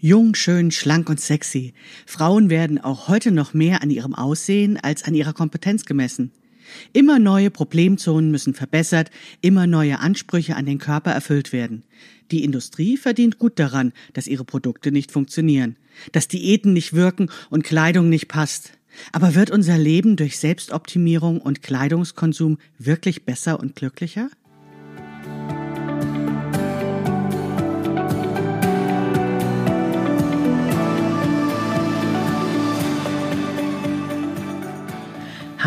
[0.00, 1.74] Jung, schön, schlank und sexy.
[2.06, 6.30] Frauen werden auch heute noch mehr an ihrem Aussehen als an ihrer Kompetenz gemessen.
[6.92, 11.82] Immer neue Problemzonen müssen verbessert, immer neue Ansprüche an den Körper erfüllt werden.
[12.30, 15.74] Die Industrie verdient gut daran, dass ihre Produkte nicht funktionieren,
[16.12, 18.74] dass Diäten nicht wirken und Kleidung nicht passt.
[19.10, 24.30] Aber wird unser Leben durch Selbstoptimierung und Kleidungskonsum wirklich besser und glücklicher?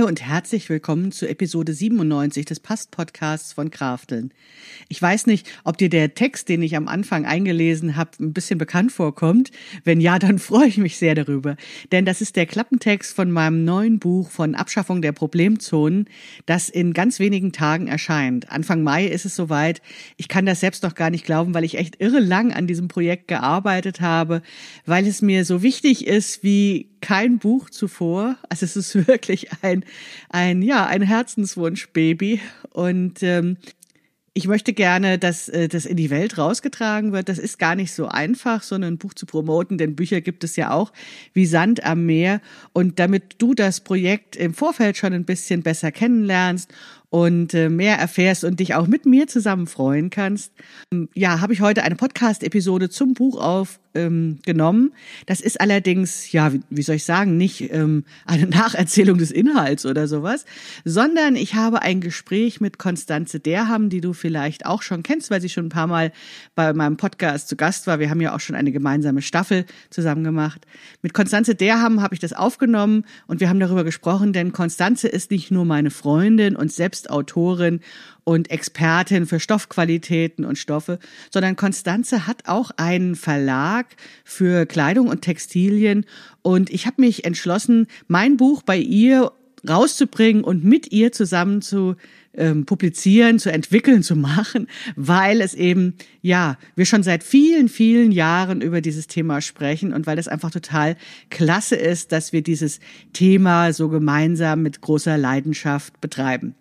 [0.00, 4.32] Hallo und herzlich willkommen zu Episode 97 des Past-Podcasts von Krafteln.
[4.88, 8.56] Ich weiß nicht, ob dir der Text, den ich am Anfang eingelesen habe, ein bisschen
[8.56, 9.50] bekannt vorkommt.
[9.84, 11.56] Wenn ja, dann freue ich mich sehr darüber.
[11.92, 16.06] Denn das ist der Klappentext von meinem neuen Buch von Abschaffung der Problemzonen,
[16.46, 18.50] das in ganz wenigen Tagen erscheint.
[18.50, 19.82] Anfang Mai ist es soweit.
[20.16, 22.88] Ich kann das selbst noch gar nicht glauben, weil ich echt irre lang an diesem
[22.88, 24.40] Projekt gearbeitet habe,
[24.86, 28.36] weil es mir so wichtig ist, wie kein Buch zuvor.
[28.48, 29.84] Also es ist wirklich ein,
[30.28, 32.40] ein, ja, ein Herzenswunsch-Baby.
[32.72, 33.56] Und ähm,
[34.32, 37.28] ich möchte gerne, dass äh, das in die Welt rausgetragen wird.
[37.28, 40.56] Das ist gar nicht so einfach, so ein Buch zu promoten, denn Bücher gibt es
[40.56, 40.92] ja auch
[41.32, 42.40] wie Sand am Meer.
[42.72, 46.72] Und damit du das Projekt im Vorfeld schon ein bisschen besser kennenlernst
[47.10, 50.52] und äh, mehr erfährst und dich auch mit mir zusammen freuen kannst,
[50.92, 53.82] ähm, ja, habe ich heute eine Podcast-Episode zum Buch aufgenommen.
[53.94, 54.92] Ähm,
[55.26, 60.06] das ist allerdings, ja, wie, soll ich sagen, nicht ähm, eine Nacherzählung des Inhalts oder
[60.06, 60.44] sowas,
[60.84, 65.40] sondern ich habe ein Gespräch mit Konstanze Derham, die du vielleicht auch schon kennst, weil
[65.40, 66.12] sie schon ein paar Mal
[66.54, 67.98] bei meinem Podcast zu Gast war.
[67.98, 70.64] Wir haben ja auch schon eine gemeinsame Staffel zusammen gemacht.
[71.02, 75.32] Mit Konstanze Derham habe ich das aufgenommen und wir haben darüber gesprochen, denn Konstanze ist
[75.32, 77.80] nicht nur meine Freundin und selbst selbst Autorin
[78.24, 80.98] und Expertin für Stoffqualitäten und Stoffe,
[81.30, 83.86] sondern Konstanze hat auch einen Verlag
[84.24, 86.04] für Kleidung und Textilien
[86.42, 89.32] und ich habe mich entschlossen, mein Buch bei ihr
[89.68, 91.96] rauszubringen und mit ihr zusammen zu
[92.32, 98.12] ähm, publizieren, zu entwickeln, zu machen, weil es eben, ja, wir schon seit vielen, vielen
[98.12, 100.96] Jahren über dieses Thema sprechen und weil es einfach total
[101.28, 102.80] klasse ist, dass wir dieses
[103.12, 106.54] Thema so gemeinsam mit großer Leidenschaft betreiben.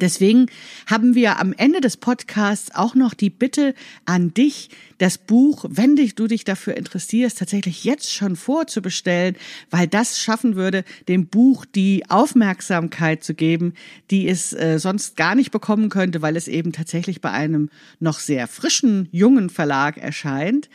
[0.00, 0.46] Deswegen
[0.86, 3.74] haben wir am Ende des Podcasts auch noch die Bitte
[4.06, 9.36] an dich, das Buch, wenn dich, du dich dafür interessierst, tatsächlich jetzt schon vorzubestellen,
[9.70, 13.74] weil das schaffen würde, dem Buch die Aufmerksamkeit zu geben,
[14.10, 17.68] die es äh, sonst gar nicht bekommen könnte, weil es eben tatsächlich bei einem
[18.00, 20.70] noch sehr frischen, jungen Verlag erscheint.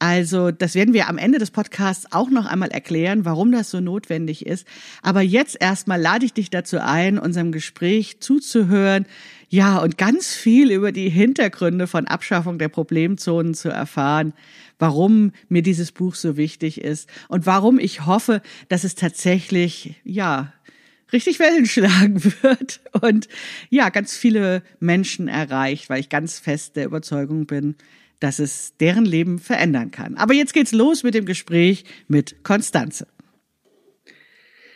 [0.00, 3.80] Also das werden wir am Ende des Podcasts auch noch einmal erklären, warum das so
[3.80, 4.66] notwendig ist.
[5.02, 9.04] Aber jetzt erstmal lade ich dich dazu ein, unserem Gespräch zuzuhören.
[9.50, 14.32] Ja, und ganz viel über die Hintergründe von Abschaffung der Problemzonen zu erfahren,
[14.78, 18.40] warum mir dieses Buch so wichtig ist und warum ich hoffe,
[18.70, 20.54] dass es tatsächlich, ja,
[21.12, 23.28] richtig Wellen schlagen wird und
[23.68, 27.74] ja, ganz viele Menschen erreicht, weil ich ganz fest der Überzeugung bin,
[28.20, 30.16] dass es deren Leben verändern kann.
[30.16, 33.06] Aber jetzt geht's los mit dem Gespräch mit Konstanze.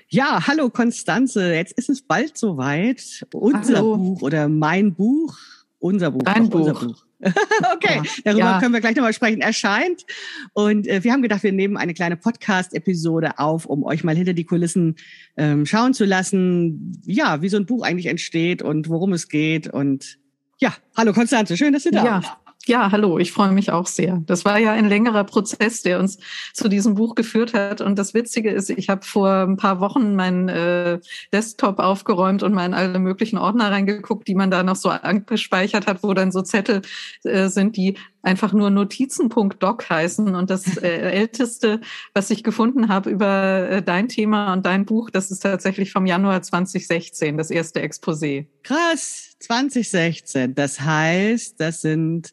[0.09, 3.27] Ja, hallo Konstanze, jetzt ist es bald soweit.
[3.33, 3.97] Unser hallo.
[3.97, 5.37] Buch oder mein Buch,
[5.78, 6.60] unser Buch, Dein Buch.
[6.60, 7.04] unser Buch.
[7.75, 8.60] okay, darüber ja.
[8.60, 9.41] können wir gleich nochmal sprechen.
[9.41, 10.04] Erscheint.
[10.53, 14.34] Und äh, wir haben gedacht, wir nehmen eine kleine Podcast-Episode auf, um euch mal hinter
[14.34, 14.97] die Kulissen
[15.37, 19.69] ähm, schauen zu lassen, ja, wie so ein Buch eigentlich entsteht und worum es geht.
[19.69, 20.19] Und
[20.59, 22.19] ja, hallo Konstanze, schön, dass du da ja.
[22.19, 22.33] bist.
[22.66, 24.22] Ja, hallo, ich freue mich auch sehr.
[24.25, 26.19] Das war ja ein längerer Prozess, der uns
[26.55, 27.83] zu diesem Buch geführt hat.
[27.83, 30.99] Und das Witzige ist, ich habe vor ein paar Wochen meinen äh,
[31.31, 35.87] Desktop aufgeräumt und mal in alle möglichen Ordner reingeguckt, die man da noch so angespeichert
[35.87, 36.81] hat, wo dann so Zettel
[37.25, 40.34] äh, sind, die einfach nur Notizen.doc heißen.
[40.34, 41.83] Und das äh, älteste,
[42.15, 46.07] was ich gefunden habe über äh, dein Thema und dein Buch, das ist tatsächlich vom
[46.07, 48.47] Januar 2016, das erste Exposé.
[48.63, 50.55] Krass, 2016.
[50.55, 52.33] Das heißt, das sind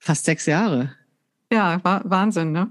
[0.00, 0.92] Fast sechs Jahre.
[1.52, 2.70] Ja, Wahnsinn, ne?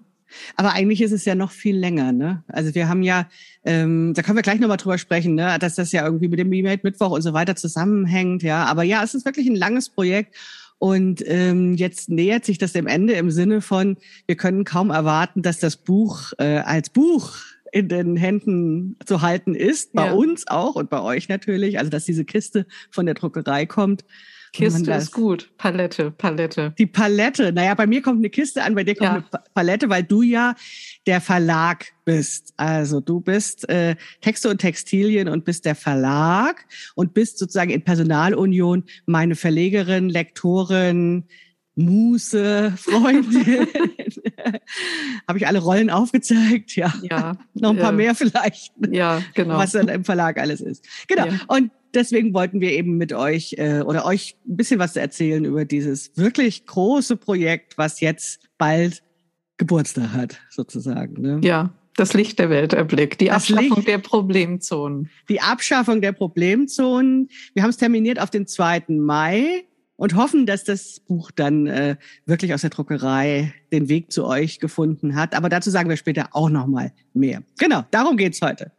[0.55, 2.43] Aber eigentlich ist es ja noch viel länger, ne?
[2.47, 3.27] Also wir haben ja,
[3.63, 5.57] ähm, da können wir gleich nochmal drüber sprechen, ne?
[5.59, 8.65] dass das ja irgendwie mit dem E-Mail Mittwoch und so weiter zusammenhängt, ja.
[8.65, 10.35] Aber ja, es ist wirklich ein langes Projekt.
[10.79, 13.97] Und ähm, jetzt nähert sich das dem Ende im Sinne von,
[14.27, 17.35] wir können kaum erwarten, dass das Buch äh, als Buch
[17.71, 20.13] in den Händen zu halten ist, bei ja.
[20.13, 21.77] uns auch und bei euch natürlich.
[21.77, 24.05] Also dass diese Kiste von der Druckerei kommt.
[24.53, 25.51] Kiste ist gut.
[25.57, 26.73] Palette, Palette.
[26.77, 27.51] Die Palette.
[27.51, 29.15] Naja, bei mir kommt eine Kiste an, bei dir kommt ja.
[29.31, 30.55] eine Palette, weil du ja
[31.05, 32.53] der Verlag bist.
[32.57, 36.65] Also du bist äh, Texte und Textilien und bist der Verlag
[36.95, 41.25] und bist sozusagen in Personalunion meine Verlegerin, Lektorin,
[41.75, 43.67] Muse, Freundin.
[45.27, 46.75] Habe ich alle Rollen aufgezeigt?
[46.75, 46.93] Ja.
[47.03, 47.37] Ja.
[47.53, 48.73] Noch ein paar äh, mehr vielleicht.
[48.89, 49.57] Ja, genau.
[49.57, 50.85] Was dann im Verlag alles ist.
[51.07, 51.27] Genau.
[51.27, 51.39] Ja.
[51.47, 55.65] Und deswegen wollten wir eben mit euch äh, oder euch ein bisschen was erzählen über
[55.65, 59.03] dieses wirklich große Projekt, was jetzt bald
[59.57, 61.21] Geburtstag hat, sozusagen.
[61.21, 61.39] Ne?
[61.43, 63.19] Ja, das Licht der Welt erblickt.
[63.19, 65.09] Die das Abschaffung Licht, der Problemzonen.
[65.27, 67.29] Die Abschaffung der Problemzonen.
[67.53, 68.85] Wir haben es terminiert auf den 2.
[68.87, 69.65] Mai
[69.97, 74.59] und hoffen, dass das Buch dann äh, wirklich aus der Druckerei den Weg zu euch
[74.59, 75.35] gefunden hat.
[75.35, 77.43] Aber dazu sagen wir später auch noch mal mehr.
[77.57, 78.71] Genau, darum geht's heute.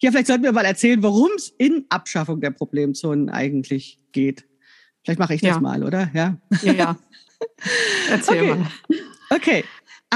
[0.00, 4.44] Ja, vielleicht sollten wir mal erzählen, worum es in Abschaffung der Problemzonen eigentlich geht.
[5.02, 5.60] Vielleicht mache ich das ja.
[5.60, 6.10] mal, oder?
[6.14, 6.72] Ja, ja.
[6.72, 6.98] ja.
[8.10, 8.54] Erzähl okay.
[8.54, 8.70] mal.
[9.30, 9.64] Okay.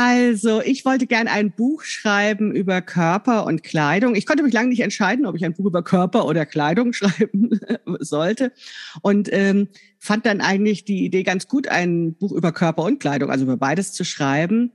[0.01, 4.15] Also, ich wollte gerne ein Buch schreiben über Körper und Kleidung.
[4.15, 7.59] Ich konnte mich lange nicht entscheiden, ob ich ein Buch über Körper oder Kleidung schreiben
[7.99, 8.53] sollte.
[9.03, 13.31] Und ähm, fand dann eigentlich die Idee ganz gut, ein Buch über Körper und Kleidung,
[13.31, 14.73] also über beides zu schreiben.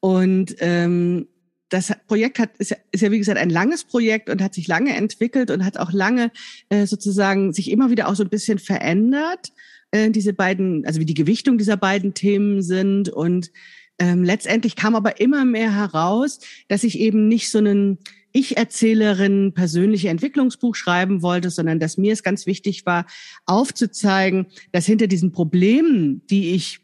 [0.00, 1.26] Und ähm,
[1.68, 4.68] das Projekt hat, ist ja, ist ja wie gesagt ein langes Projekt und hat sich
[4.68, 6.30] lange entwickelt und hat auch lange
[6.68, 9.52] äh, sozusagen sich immer wieder auch so ein bisschen verändert.
[9.90, 13.50] Äh, diese beiden, also wie die Gewichtung dieser beiden Themen sind und
[13.98, 17.98] ähm, letztendlich kam aber immer mehr heraus, dass ich eben nicht so einen
[18.32, 23.06] Ich-Erzählerin persönliche Entwicklungsbuch schreiben wollte, sondern dass mir es ganz wichtig war,
[23.46, 26.80] aufzuzeigen, dass hinter diesen Problemen, die ich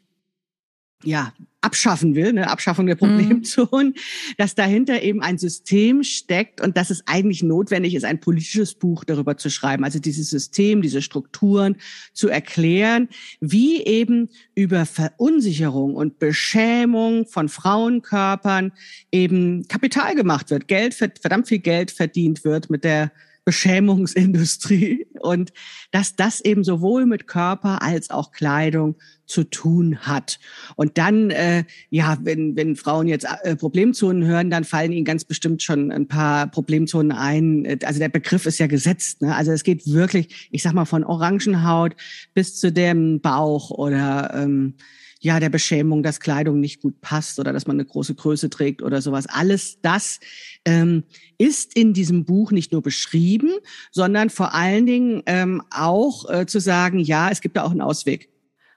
[1.03, 1.33] ja,
[1.63, 4.33] abschaffen will, ne, Abschaffung der Problemzonen, mhm.
[4.37, 9.03] dass dahinter eben ein System steckt und dass es eigentlich notwendig ist, ein politisches Buch
[9.03, 9.83] darüber zu schreiben.
[9.83, 11.77] Also dieses System, diese Strukturen
[12.13, 13.07] zu erklären,
[13.39, 18.73] wie eben über Verunsicherung und Beschämung von Frauenkörpern
[19.11, 23.11] eben Kapital gemacht wird, Geld, verdammt viel Geld verdient wird mit der
[23.45, 25.51] Beschämungsindustrie und
[25.91, 28.95] dass das eben sowohl mit Körper als auch Kleidung
[29.33, 30.39] zu tun hat.
[30.75, 35.25] Und dann, äh, ja, wenn, wenn Frauen jetzt äh, Problemzonen hören, dann fallen ihnen ganz
[35.25, 37.79] bestimmt schon ein paar Problemzonen ein.
[37.83, 39.21] Also der Begriff ist ja gesetzt.
[39.21, 39.35] Ne?
[39.35, 41.95] Also es geht wirklich, ich sag mal, von Orangenhaut
[42.35, 44.75] bis zu dem Bauch oder ähm,
[45.19, 48.81] ja, der Beschämung, dass Kleidung nicht gut passt oder dass man eine große Größe trägt
[48.81, 49.25] oder sowas.
[49.25, 50.19] Alles das
[50.65, 51.05] ähm,
[51.37, 53.49] ist in diesem Buch nicht nur beschrieben,
[53.91, 57.81] sondern vor allen Dingen ähm, auch äh, zu sagen, ja, es gibt da auch einen
[57.81, 58.32] Ausweg.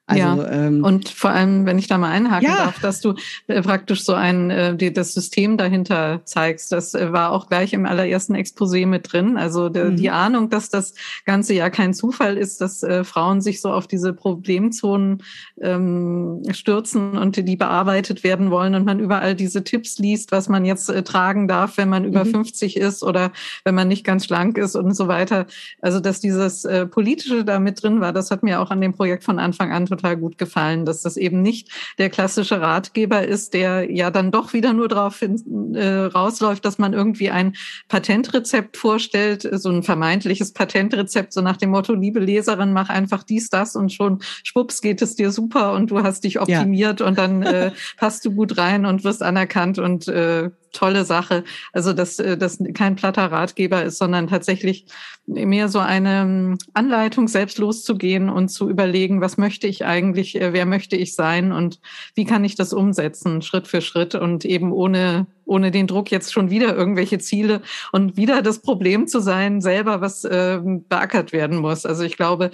[0.08, 0.50] Also, ja.
[0.52, 2.56] Ähm, und vor allem, wenn ich da mal einhaken ja.
[2.56, 3.14] darf, dass du
[3.48, 6.70] äh, praktisch so ein äh, die, das System dahinter zeigst.
[6.70, 9.36] Das äh, war auch gleich im allerersten Exposé mit drin.
[9.36, 9.96] Also de, mhm.
[9.96, 10.94] die Ahnung, dass das
[11.24, 15.24] Ganze ja kein Zufall ist, dass äh, Frauen sich so auf diese Problemzonen
[15.60, 20.64] ähm, stürzen und die bearbeitet werden wollen und man überall diese Tipps liest, was man
[20.64, 22.30] jetzt äh, tragen darf, wenn man über mhm.
[22.30, 23.32] 50 ist oder
[23.64, 25.46] wenn man nicht ganz schlank ist und so weiter.
[25.80, 28.92] Also dass dieses äh, politische da mit drin war, das hat mir auch an dem
[28.92, 33.54] Projekt von Anfang an total gut gefallen, dass das eben nicht der klassische Ratgeber ist,
[33.54, 37.54] der ja dann doch wieder nur darauf äh, rausläuft, dass man irgendwie ein
[37.88, 43.48] Patentrezept vorstellt, so ein vermeintliches Patentrezept, so nach dem Motto, liebe Leserin, mach einfach dies,
[43.48, 47.06] das und schon schwupps geht es dir super und du hast dich optimiert ja.
[47.06, 51.44] und dann äh, passt du gut rein und wirst anerkannt und äh, tolle Sache.
[51.72, 54.86] Also, dass äh, das kein platter Ratgeber ist, sondern tatsächlich
[55.26, 60.52] mehr so eine ähm, Anleitung, selbst loszugehen und zu überlegen, was möchte ich eigentlich, äh,
[60.52, 61.80] wer möchte ich sein und
[62.14, 66.32] wie kann ich das umsetzen, Schritt für Schritt und eben ohne, ohne den Druck jetzt
[66.32, 67.62] schon wieder irgendwelche Ziele
[67.92, 71.86] und wieder das Problem zu sein, selber was äh, beackert werden muss.
[71.86, 72.50] Also ich glaube,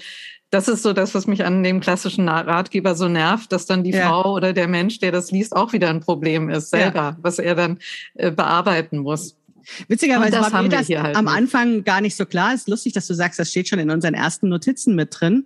[0.50, 3.92] das ist so das, was mich an dem klassischen Ratgeber so nervt, dass dann die
[3.92, 4.06] ja.
[4.06, 7.16] Frau oder der Mensch, der das liest, auch wieder ein Problem ist, selber, ja.
[7.22, 7.78] was er dann
[8.14, 9.34] äh, bearbeiten muss.
[9.88, 11.34] Witzigerweise war mir das halt am nicht.
[11.34, 12.52] Anfang gar nicht so klar.
[12.54, 15.44] Ist lustig, dass du sagst, das steht schon in unseren ersten Notizen mit drin.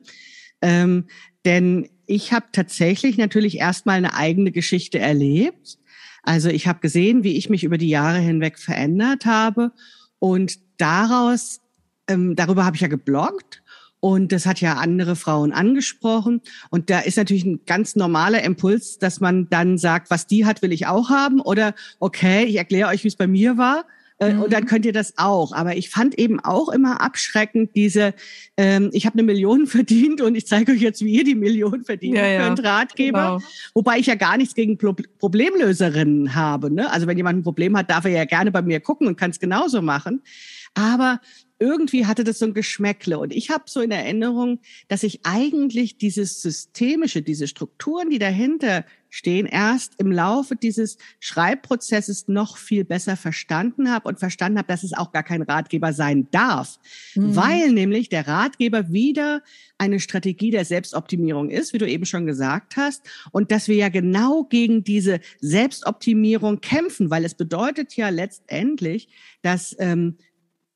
[0.63, 1.05] Ähm,
[1.47, 5.79] denn ich habe tatsächlich natürlich erstmal eine eigene Geschichte erlebt.
[6.23, 9.73] Also ich habe gesehen, wie ich mich über die Jahre hinweg verändert habe.
[10.19, 11.61] Und daraus,
[12.09, 13.63] ähm, darüber habe ich ja gebloggt.
[14.01, 16.43] Und das hat ja andere Frauen angesprochen.
[16.71, 20.63] Und da ist natürlich ein ganz normaler Impuls, dass man dann sagt, was die hat,
[20.63, 21.41] will ich auch haben.
[21.41, 23.85] Oder okay, ich erkläre euch, wie es bei mir war.
[24.21, 24.43] Mhm.
[24.43, 24.67] Und dann mhm.
[24.67, 25.53] könnt ihr das auch.
[25.53, 28.15] Aber ich fand eben auch immer abschreckend diese,
[28.57, 31.85] ähm, ich habe eine Million verdient und ich zeige euch jetzt, wie ihr die Million
[31.85, 32.47] verdienen ja, ja.
[32.47, 33.39] könnt, Ratgeber.
[33.39, 33.51] Genau.
[33.75, 36.73] Wobei ich ja gar nichts gegen Pro Problemlöserinnen habe.
[36.73, 36.91] Ne?
[36.91, 39.31] Also wenn jemand ein Problem hat, darf er ja gerne bei mir gucken und kann
[39.31, 40.23] es genauso machen.
[40.75, 41.21] Aber
[41.59, 43.19] irgendwie hatte das so ein Geschmäckle.
[43.19, 48.85] Und ich habe so in Erinnerung, dass ich eigentlich dieses Systemische, diese Strukturen, die dahinter
[49.11, 54.83] stehen, erst im Laufe dieses Schreibprozesses noch viel besser verstanden habe und verstanden habe, dass
[54.83, 56.79] es auch gar kein Ratgeber sein darf.
[57.15, 57.37] Mhm.
[57.37, 59.43] Weil nämlich der Ratgeber wieder
[59.79, 63.89] eine Strategie der Selbstoptimierung ist, wie du eben schon gesagt hast, und dass wir ja
[63.89, 69.09] genau gegen diese Selbstoptimierung kämpfen, weil es bedeutet ja letztendlich,
[69.43, 70.17] dass ähm,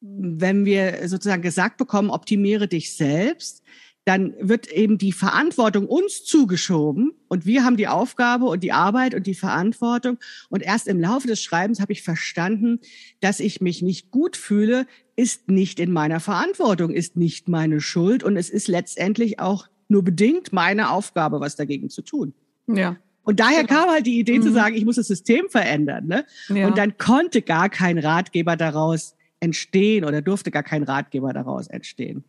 [0.00, 3.62] wenn wir sozusagen gesagt bekommen, optimiere dich selbst,
[4.04, 9.14] dann wird eben die Verantwortung uns zugeschoben und wir haben die Aufgabe und die Arbeit
[9.14, 10.18] und die Verantwortung.
[10.48, 12.80] Und erst im Laufe des Schreibens habe ich verstanden,
[13.20, 18.24] dass ich mich nicht gut fühle, ist nicht in meiner Verantwortung, ist nicht meine Schuld
[18.24, 22.32] und es ist letztendlich auch nur bedingt meine Aufgabe, was dagegen zu tun.
[22.68, 22.96] Ja.
[23.22, 23.80] Und daher genau.
[23.80, 24.42] kam halt die Idee mhm.
[24.42, 26.06] zu sagen, ich muss das System verändern.
[26.06, 26.24] Ne?
[26.48, 26.66] Ja.
[26.66, 32.24] Und dann konnte gar kein Ratgeber daraus entstehen oder durfte gar kein Ratgeber daraus entstehen.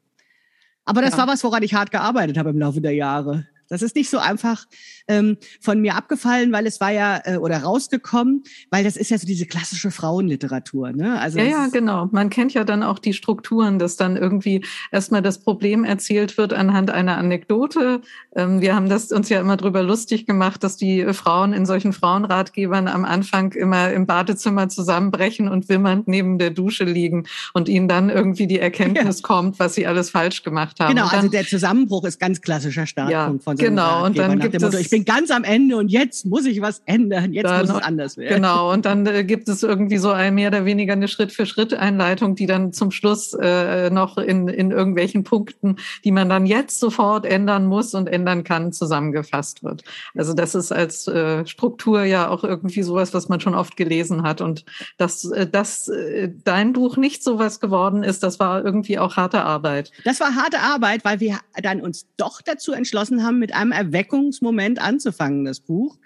[0.91, 1.19] Aber das ja.
[1.19, 3.45] war was, woran ich hart gearbeitet habe im Laufe der Jahre.
[3.71, 4.65] Das ist nicht so einfach
[5.07, 9.17] ähm, von mir abgefallen, weil es war ja äh, oder rausgekommen, weil das ist ja
[9.17, 10.91] so diese klassische Frauenliteratur.
[10.91, 11.17] Ne?
[11.19, 12.09] Also ja, ja, genau.
[12.11, 16.51] Man kennt ja dann auch die Strukturen, dass dann irgendwie erstmal das Problem erzählt wird
[16.51, 18.01] anhand einer Anekdote.
[18.35, 21.93] Ähm, wir haben das uns ja immer drüber lustig gemacht, dass die Frauen in solchen
[21.93, 27.87] Frauenratgebern am Anfang immer im Badezimmer zusammenbrechen und wimmernd neben der Dusche liegen und ihnen
[27.87, 29.27] dann irgendwie die Erkenntnis ja.
[29.27, 30.93] kommt, was sie alles falsch gemacht haben.
[30.93, 34.53] Genau, dann, also der Zusammenbruch ist ganz klassischer Startpunkt ja, von Genau, und dann gibt
[34.61, 37.67] Motto, es, ich bin ganz am Ende und jetzt muss ich was ändern, jetzt dann,
[37.67, 38.35] muss es anders werden.
[38.35, 42.45] Genau, und dann äh, gibt es irgendwie so ein mehr oder weniger eine Schritt-für-Schritt-Einleitung, die
[42.45, 47.65] dann zum Schluss äh, noch in, in irgendwelchen Punkten, die man dann jetzt sofort ändern
[47.65, 49.83] muss und ändern kann, zusammengefasst wird.
[50.15, 54.23] Also das ist als äh, Struktur ja auch irgendwie sowas, was man schon oft gelesen
[54.23, 54.41] hat.
[54.41, 54.65] Und
[54.97, 59.43] dass, äh, dass äh, dein Buch nicht sowas geworden ist, das war irgendwie auch harte
[59.43, 59.91] Arbeit.
[60.03, 64.79] Das war harte Arbeit, weil wir dann uns doch dazu entschlossen haben, mit einem Erweckungsmoment
[64.79, 65.97] anzufangen, das Buch.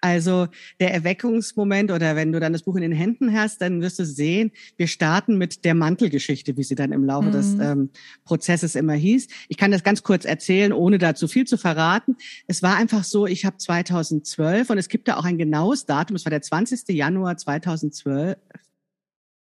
[0.00, 0.46] Also
[0.78, 4.04] der Erweckungsmoment oder wenn du dann das Buch in den Händen hast, dann wirst du
[4.04, 7.32] sehen, wir starten mit der Mantelgeschichte, wie sie dann im Laufe mhm.
[7.32, 7.90] des ähm,
[8.24, 9.26] Prozesses immer hieß.
[9.48, 12.16] Ich kann das ganz kurz erzählen, ohne da zu viel zu verraten.
[12.46, 16.14] Es war einfach so, ich habe 2012 und es gibt da auch ein genaues Datum,
[16.14, 16.88] es war der 20.
[16.90, 18.36] Januar 2012,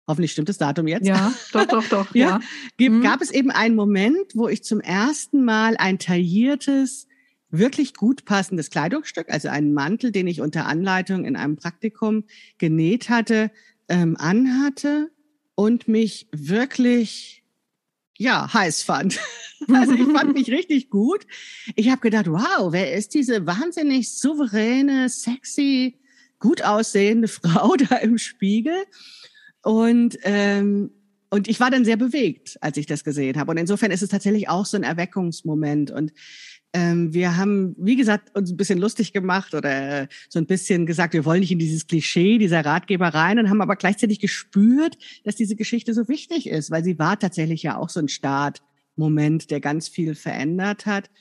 [0.05, 1.07] Hoffentlich stimmt das Datum jetzt.
[1.07, 2.07] Ja, doch, doch, doch.
[2.15, 2.41] ja.
[2.77, 2.89] ja.
[2.89, 3.01] Mhm.
[3.01, 7.07] Gab es eben einen Moment, wo ich zum ersten Mal ein tailliertes,
[7.53, 12.23] wirklich gut passendes Kleidungsstück, also einen Mantel, den ich unter Anleitung in einem Praktikum
[12.57, 13.51] genäht hatte,
[13.87, 15.11] ähm, anhatte
[15.55, 17.43] und mich wirklich
[18.17, 19.19] ja heiß fand.
[19.71, 21.25] Also ich fand mich richtig gut.
[21.77, 26.01] Ich habe gedacht, wow, wer ist diese wahnsinnig souveräne, sexy,
[26.37, 28.75] gut aussehende Frau da im Spiegel?
[29.61, 30.91] Und ähm,
[31.33, 33.49] und ich war dann sehr bewegt, als ich das gesehen habe.
[33.49, 35.89] Und insofern ist es tatsächlich auch so ein Erweckungsmoment.
[35.89, 36.13] Und
[36.73, 41.13] ähm, wir haben, wie gesagt, uns ein bisschen lustig gemacht oder so ein bisschen gesagt,
[41.13, 45.35] wir wollen nicht in dieses Klischee dieser Ratgeber rein und haben aber gleichzeitig gespürt, dass
[45.35, 49.61] diese Geschichte so wichtig ist, weil sie war tatsächlich ja auch so ein Startmoment, der
[49.61, 51.11] ganz viel verändert hat.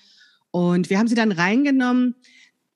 [0.50, 2.14] Und wir haben sie dann reingenommen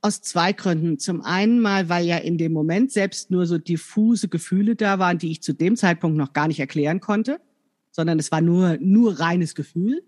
[0.02, 0.98] aus zwei Gründen.
[0.98, 5.18] Zum einen mal, weil ja in dem Moment selbst nur so diffuse Gefühle da waren,
[5.18, 7.40] die ich zu dem Zeitpunkt noch gar nicht erklären konnte,
[7.90, 10.02] sondern es war nur, nur reines Gefühl.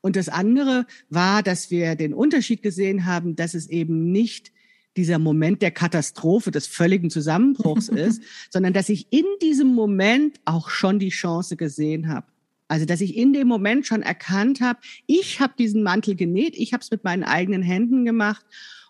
[0.00, 4.52] Und das andere war, dass wir den Unterschied gesehen haben, dass es eben nicht
[4.96, 10.68] dieser Moment der Katastrophe, des völligen Zusammenbruchs ist, sondern dass ich in diesem Moment auch
[10.70, 12.26] schon die Chance gesehen habe.
[12.68, 16.72] Also, dass ich in dem Moment schon erkannt habe, ich habe diesen Mantel genäht, ich
[16.72, 18.46] habe es mit meinen eigenen Händen gemacht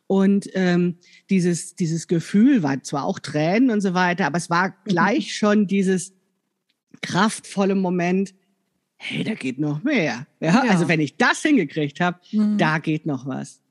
[0.07, 0.97] und ähm,
[1.31, 5.67] dieses, dieses Gefühl war zwar auch Tränen und so weiter, aber es war gleich schon
[5.67, 6.13] dieses
[7.01, 8.35] kraftvolle Moment,
[9.03, 10.27] hey, da geht noch mehr.
[10.41, 10.71] Ja, ja.
[10.71, 12.59] also wenn ich das hingekriegt habe, mhm.
[12.59, 13.63] da geht noch was.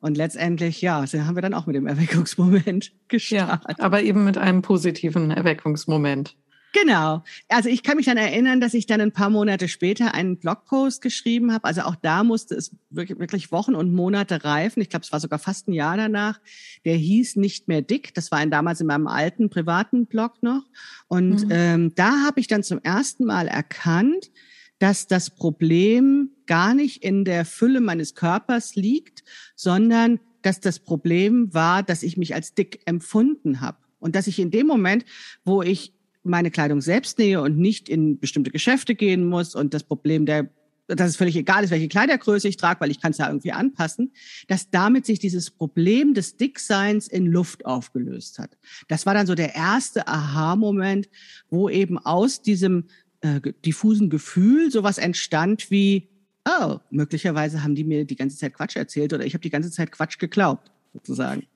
[0.00, 3.78] Und letztendlich, ja, so haben wir dann auch mit dem Erweckungsmoment gestartet.
[3.78, 6.36] Ja, aber eben mit einem positiven Erweckungsmoment.
[6.74, 7.24] Genau.
[7.48, 11.00] Also ich kann mich dann erinnern, dass ich dann ein paar Monate später einen Blogpost
[11.00, 11.64] geschrieben habe.
[11.64, 14.82] Also auch da musste es wirklich Wochen und Monate reifen.
[14.82, 16.38] Ich glaube, es war sogar fast ein Jahr danach.
[16.84, 18.12] Der hieß nicht mehr dick.
[18.12, 20.64] Das war ein damals in meinem alten privaten Blog noch.
[21.08, 21.50] Und mhm.
[21.50, 24.30] ähm, da habe ich dann zum ersten Mal erkannt,
[24.78, 31.52] dass das Problem gar nicht in der Fülle meines Körpers liegt, sondern dass das Problem
[31.52, 33.78] war, dass ich mich als dick empfunden habe.
[33.98, 35.04] Und dass ich in dem Moment,
[35.44, 35.92] wo ich
[36.22, 40.50] meine Kleidung selbst nähe und nicht in bestimmte Geschäfte gehen muss und das Problem der
[40.88, 43.52] dass es völlig egal ist, welche Kleidergröße ich trage, weil ich kann es ja irgendwie
[43.52, 44.12] anpassen,
[44.46, 48.56] dass damit sich dieses Problem des Dickseins in Luft aufgelöst hat.
[48.88, 51.08] Das war dann so der erste Aha-Moment,
[51.50, 52.84] wo eben aus diesem
[53.26, 56.08] äh, diffusen Gefühl sowas entstand wie,
[56.48, 59.70] oh, möglicherweise haben die mir die ganze Zeit Quatsch erzählt oder ich habe die ganze
[59.70, 61.46] Zeit Quatsch geglaubt, sozusagen.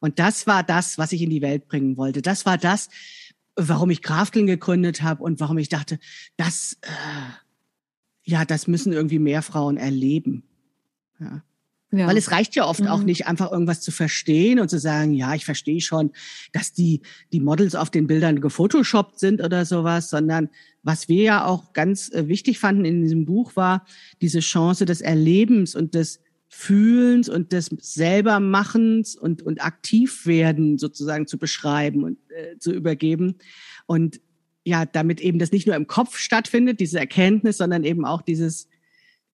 [0.00, 2.20] Und das war das, was ich in die Welt bringen wollte.
[2.20, 2.88] Das war das,
[3.54, 5.98] warum ich Krafteln gegründet habe und warum ich dachte,
[6.36, 6.90] das, äh,
[8.24, 10.42] ja, das müssen irgendwie mehr Frauen erleben.
[11.18, 11.42] Ja.
[11.98, 12.06] Ja.
[12.06, 12.88] Weil es reicht ja oft mhm.
[12.88, 16.12] auch nicht, einfach irgendwas zu verstehen und zu sagen, ja, ich verstehe schon,
[16.52, 20.48] dass die, die Models auf den Bildern gefotoshoppt sind oder sowas, sondern
[20.82, 23.84] was wir ja auch ganz äh, wichtig fanden in diesem Buch war
[24.22, 31.38] diese Chance des Erlebens und des Fühlens und des Selbermachens und, und Aktivwerden sozusagen zu
[31.38, 33.36] beschreiben und äh, zu übergeben.
[33.86, 34.20] Und
[34.64, 38.68] ja, damit eben das nicht nur im Kopf stattfindet, diese Erkenntnis, sondern eben auch dieses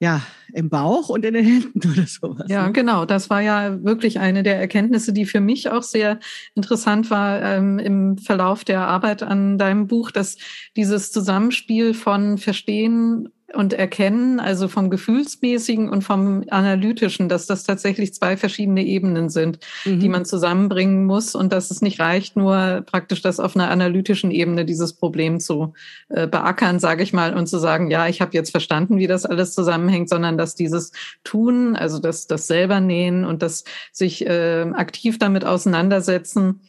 [0.02, 0.20] ja,
[0.52, 2.46] im Bauch und in den Händen oder sowas.
[2.48, 2.72] Ja, ne?
[2.72, 3.04] genau.
[3.04, 6.18] Das war ja wirklich eine der Erkenntnisse, die für mich auch sehr
[6.56, 10.38] interessant war ähm, im Verlauf der Arbeit an deinem Buch, dass
[10.76, 18.14] dieses Zusammenspiel von Verstehen und erkennen, also vom Gefühlsmäßigen und vom Analytischen, dass das tatsächlich
[18.14, 20.00] zwei verschiedene Ebenen sind, mhm.
[20.00, 24.30] die man zusammenbringen muss und dass es nicht reicht, nur praktisch das auf einer analytischen
[24.30, 25.74] Ebene dieses Problem zu
[26.08, 29.26] äh, beackern, sage ich mal, und zu sagen, ja, ich habe jetzt verstanden, wie das
[29.26, 30.92] alles zusammenhängt, sondern dass dieses
[31.24, 36.60] Tun, also das, das selber nähen und das sich äh, aktiv damit auseinandersetzen,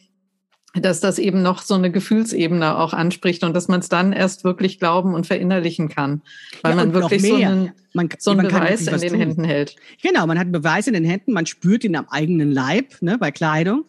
[0.74, 4.44] dass das eben noch so eine Gefühlsebene auch anspricht und dass man es dann erst
[4.44, 6.22] wirklich glauben und verinnerlichen kann,
[6.62, 9.18] weil ja, man wirklich so einen, man, so einen Beweis in den tun.
[9.18, 9.76] Händen hält.
[10.02, 13.18] Genau, man hat einen Beweis in den Händen, man spürt ihn am eigenen Leib, ne,
[13.18, 13.84] bei Kleidung.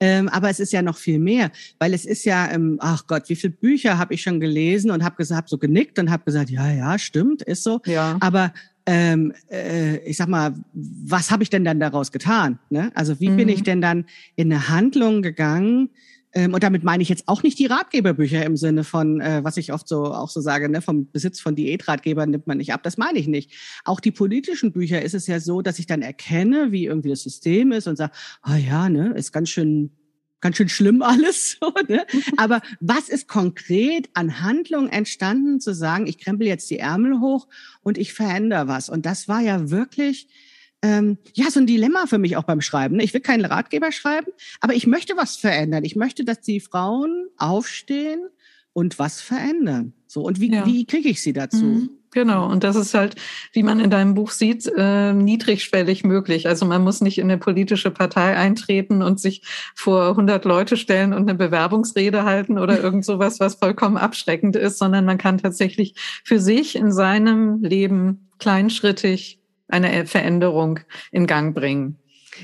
[0.00, 3.28] Ähm, aber es ist ja noch viel mehr, weil es ist ja, ähm, ach Gott,
[3.28, 6.50] wie viele Bücher habe ich schon gelesen und habe gesagt, so genickt und habe gesagt,
[6.50, 7.80] ja, ja, stimmt, ist so.
[7.84, 8.16] Ja.
[8.20, 8.52] Aber
[8.86, 12.60] ähm, äh, ich sag mal, was habe ich denn dann daraus getan?
[12.70, 12.92] Ne?
[12.94, 13.36] Also wie mhm.
[13.36, 15.90] bin ich denn dann in eine Handlung gegangen?
[16.34, 19.56] Ähm, und damit meine ich jetzt auch nicht die Ratgeberbücher im Sinne von, äh, was
[19.56, 22.82] ich oft so auch so sage, ne, vom Besitz von Diätratgebern nimmt man nicht ab.
[22.82, 23.52] Das meine ich nicht.
[23.84, 27.22] Auch die politischen Bücher ist es ja so, dass ich dann erkenne, wie irgendwie das
[27.22, 28.12] System ist und sage,
[28.46, 29.92] oh ja, ne, ist ganz schön
[30.40, 31.58] ganz schön schlimm alles.
[31.60, 32.06] So, ne?
[32.36, 37.48] Aber was ist konkret an Handlung entstanden, zu sagen, ich krempel jetzt die Ärmel hoch
[37.82, 38.88] und ich verändere was?
[38.88, 40.28] Und das war ja wirklich
[40.82, 42.96] ähm, ja, so ein Dilemma für mich auch beim Schreiben.
[42.96, 43.04] Ne?
[43.04, 45.84] Ich will keinen Ratgeber schreiben, aber ich möchte was verändern.
[45.84, 48.28] Ich möchte, dass die Frauen aufstehen
[48.72, 49.92] und was verändern.
[50.06, 50.64] So, und wie, ja.
[50.64, 51.64] wie kriege ich sie dazu?
[51.64, 51.90] Mhm.
[52.10, 53.16] Genau, und das ist halt,
[53.52, 56.48] wie man in deinem Buch sieht, äh, niedrigschwellig möglich.
[56.48, 59.42] Also man muss nicht in eine politische Partei eintreten und sich
[59.74, 64.78] vor 100 Leute stellen und eine Bewerbungsrede halten oder irgend sowas, was vollkommen abschreckend ist,
[64.78, 71.98] sondern man kann tatsächlich für sich in seinem Leben kleinschrittig eine Veränderung in Gang bringen.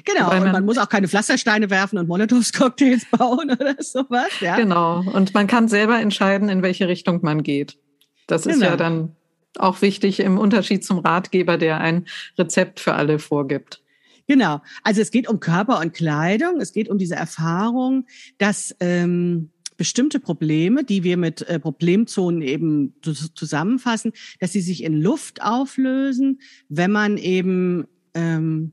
[0.04, 4.28] Genau, man, und man muss auch keine Pflastersteine werfen und Molotows-Cocktails bauen oder sowas.
[4.40, 4.56] Ja.
[4.56, 7.78] Genau, und man kann selber entscheiden, in welche Richtung man geht.
[8.26, 8.54] Das genau.
[8.54, 8.78] ist ja genau.
[8.78, 9.16] dann
[9.58, 12.06] auch wichtig im Unterschied zum Ratgeber, der ein
[12.38, 13.82] Rezept für alle vorgibt.
[14.26, 18.06] Genau, also es geht um Körper und Kleidung, es geht um diese Erfahrung,
[18.38, 25.00] dass ähm, bestimmte Probleme, die wir mit äh, Problemzonen eben zusammenfassen, dass sie sich in
[25.00, 28.72] Luft auflösen, wenn man eben ähm,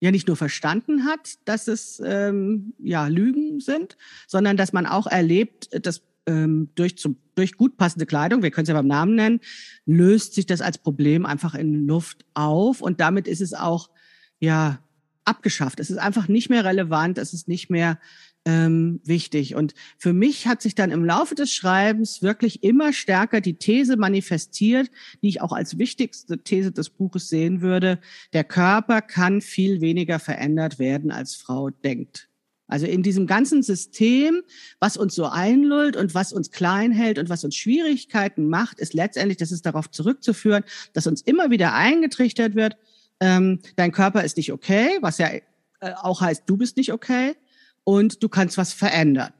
[0.00, 5.06] ja nicht nur verstanden hat, dass es ähm, ja Lügen sind, sondern dass man auch
[5.06, 9.14] erlebt, dass ähm, durch, zum, durch gut passende Kleidung, wir können es ja beim Namen
[9.14, 9.40] nennen,
[9.86, 13.90] löst sich das als Problem einfach in Luft auf und damit ist es auch
[14.38, 14.80] ja
[15.24, 15.80] abgeschafft.
[15.80, 17.98] Es ist einfach nicht mehr relevant, es ist nicht mehr
[18.46, 19.56] ähm, wichtig.
[19.56, 23.96] Und für mich hat sich dann im Laufe des Schreibens wirklich immer stärker die These
[23.96, 24.88] manifestiert,
[25.20, 27.98] die ich auch als wichtigste These des Buches sehen würde.
[28.32, 32.28] Der Körper kann viel weniger verändert werden, als Frau denkt.
[32.68, 34.42] Also in diesem ganzen System,
[34.78, 38.94] was uns so einlullt und was uns klein hält und was uns Schwierigkeiten macht, ist
[38.94, 42.76] letztendlich, das ist darauf zurückzuführen, dass uns immer wieder eingetrichtert wird,
[43.20, 45.40] ähm, dein Körper ist nicht okay, was ja äh,
[46.02, 47.34] auch heißt, du bist nicht okay
[47.86, 49.32] und du kannst was verändern.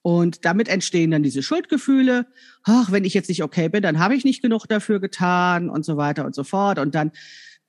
[0.00, 2.26] Und damit entstehen dann diese Schuldgefühle.
[2.64, 5.84] Ach, wenn ich jetzt nicht okay bin, dann habe ich nicht genug dafür getan und
[5.84, 6.78] so weiter und so fort.
[6.78, 7.12] Und dann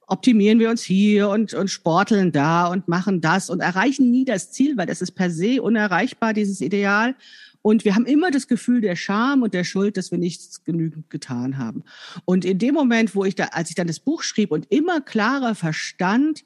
[0.08, 4.52] optimieren wir uns hier und, und sporteln da und machen das und erreichen nie das
[4.52, 7.16] Ziel, weil das ist per se unerreichbar, dieses Ideal.
[7.62, 11.10] Und wir haben immer das Gefühl der Scham und der Schuld, dass wir nichts genügend
[11.10, 11.84] getan haben.
[12.24, 15.02] Und in dem Moment, wo ich da, als ich dann das Buch schrieb und immer
[15.02, 16.46] klarer verstand,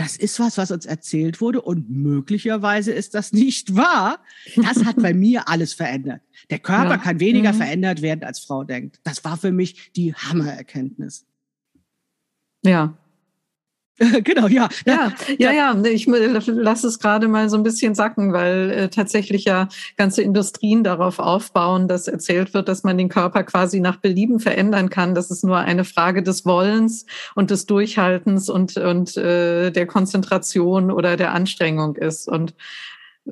[0.00, 4.24] das ist was, was uns erzählt wurde und möglicherweise ist das nicht wahr.
[4.56, 6.22] Das hat bei mir alles verändert.
[6.48, 6.96] Der Körper ja.
[6.96, 7.58] kann weniger mhm.
[7.58, 8.98] verändert werden, als Frau denkt.
[9.04, 11.26] Das war für mich die Hammererkenntnis.
[12.64, 12.96] Ja,
[14.24, 14.68] genau, ja.
[14.86, 15.82] Ja, ja, ja.
[15.84, 20.82] Ich lasse es gerade mal so ein bisschen sacken, weil äh, tatsächlich ja ganze Industrien
[20.82, 25.14] darauf aufbauen, dass erzählt wird, dass man den Körper quasi nach Belieben verändern kann.
[25.14, 30.90] Das ist nur eine Frage des Wollens und des Durchhaltens und, und äh, der Konzentration
[30.90, 32.26] oder der Anstrengung ist.
[32.26, 32.54] Und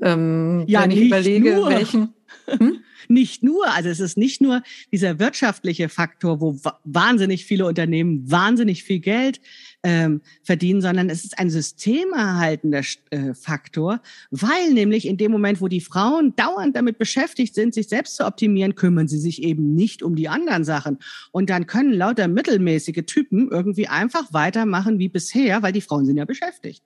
[0.02, 1.70] ähm, ja, wenn ich überlege, nur.
[1.70, 2.14] welchen.
[2.46, 2.80] Hm?
[3.08, 8.84] nicht nur, also es ist nicht nur dieser wirtschaftliche Faktor, wo wahnsinnig viele Unternehmen wahnsinnig
[8.84, 9.40] viel Geld
[9.88, 15.68] ähm, verdienen, sondern es ist ein systemerhaltender äh, Faktor, weil nämlich in dem Moment, wo
[15.68, 20.02] die Frauen dauernd damit beschäftigt sind, sich selbst zu optimieren, kümmern sie sich eben nicht
[20.02, 20.98] um die anderen Sachen.
[21.32, 26.18] Und dann können lauter mittelmäßige Typen irgendwie einfach weitermachen wie bisher, weil die Frauen sind
[26.18, 26.82] ja beschäftigt.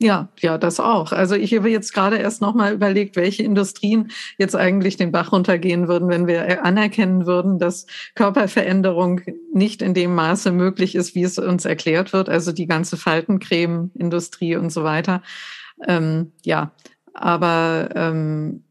[0.00, 1.10] Ja, ja, das auch.
[1.10, 5.88] Also ich habe jetzt gerade erst nochmal überlegt, welche Industrien jetzt eigentlich den Bach runtergehen
[5.88, 11.36] würden, wenn wir anerkennen würden, dass Körperveränderung nicht in dem Maße möglich ist, wie es
[11.38, 12.28] uns erklärt wird.
[12.28, 15.20] Also die ganze Faltencreme-Industrie und so weiter.
[15.84, 16.70] Ähm, ja,
[17.12, 18.62] aber ähm,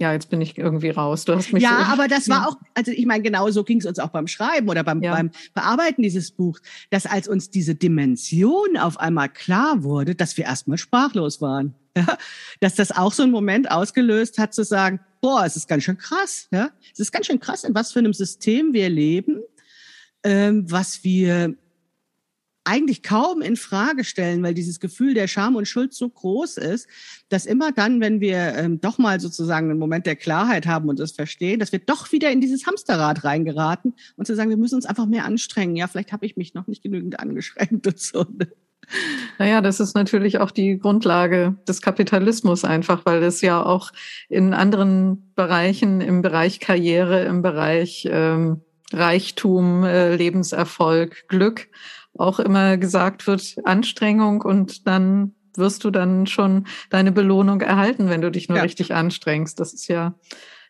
[0.00, 1.24] ja, jetzt bin ich irgendwie raus.
[1.24, 3.78] Du hast mich ja, so aber das war auch, also ich meine, genau so ging
[3.78, 5.12] es uns auch beim Schreiben oder beim, ja.
[5.12, 10.44] beim Bearbeiten dieses Buchs, dass als uns diese Dimension auf einmal klar wurde, dass wir
[10.44, 11.74] erstmal sprachlos waren.
[11.96, 12.16] Ja?
[12.60, 15.98] Dass das auch so einen Moment ausgelöst hat, zu sagen, boah, es ist ganz schön
[15.98, 16.46] krass.
[16.52, 16.70] Ja?
[16.92, 19.40] Es ist ganz schön krass, in was für einem System wir leben,
[20.22, 21.56] ähm, was wir
[22.68, 26.86] eigentlich kaum in Frage stellen, weil dieses Gefühl der Scham und Schuld so groß ist,
[27.30, 31.00] dass immer dann, wenn wir ähm, doch mal sozusagen einen Moment der Klarheit haben und
[31.00, 34.74] das verstehen, dass wir doch wieder in dieses Hamsterrad reingeraten und zu sagen, wir müssen
[34.74, 35.76] uns einfach mehr anstrengen.
[35.76, 38.26] Ja, vielleicht habe ich mich noch nicht genügend angeschränkt und so.
[39.38, 43.92] Naja, das ist natürlich auch die Grundlage des Kapitalismus einfach, weil es ja auch
[44.28, 51.68] in anderen Bereichen, im Bereich Karriere, im Bereich ähm, Reichtum, äh, Lebenserfolg, Glück
[52.18, 58.20] auch immer gesagt wird, Anstrengung und dann wirst du dann schon deine Belohnung erhalten, wenn
[58.20, 58.64] du dich nur ja.
[58.64, 59.58] richtig anstrengst.
[59.58, 60.14] Das ist ja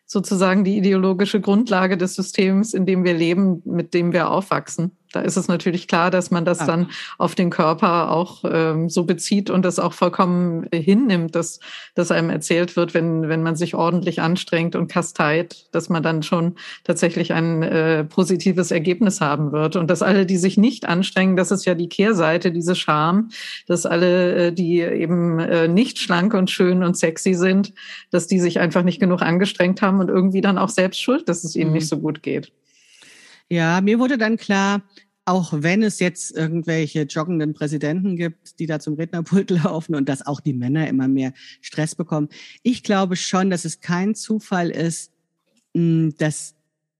[0.05, 5.21] sozusagen die ideologische Grundlage des Systems, in dem wir leben, mit dem wir aufwachsen da
[5.21, 9.49] ist es natürlich klar, dass man das dann auf den Körper auch ähm, so bezieht
[9.49, 11.59] und das auch vollkommen hinnimmt, dass,
[11.95, 16.21] dass einem erzählt wird, wenn, wenn man sich ordentlich anstrengt und kasteit, dass man dann
[16.21, 19.75] schon tatsächlich ein äh, positives Ergebnis haben wird.
[19.75, 23.29] Und dass alle, die sich nicht anstrengen, das ist ja die Kehrseite, diese Scham,
[23.65, 27.73] dass alle, äh, die eben äh, nicht schlank und schön und sexy sind,
[28.11, 31.43] dass die sich einfach nicht genug angestrengt haben und irgendwie dann auch selbst schuld, dass
[31.43, 31.77] es ihnen mhm.
[31.77, 32.51] nicht so gut geht.
[33.49, 34.83] Ja, mir wurde dann klar,
[35.25, 40.25] auch wenn es jetzt irgendwelche joggenden Präsidenten gibt, die da zum Rednerpult laufen und dass
[40.25, 42.29] auch die Männer immer mehr Stress bekommen.
[42.63, 45.11] Ich glaube schon, dass es kein Zufall ist,
[45.75, 46.55] hm, dass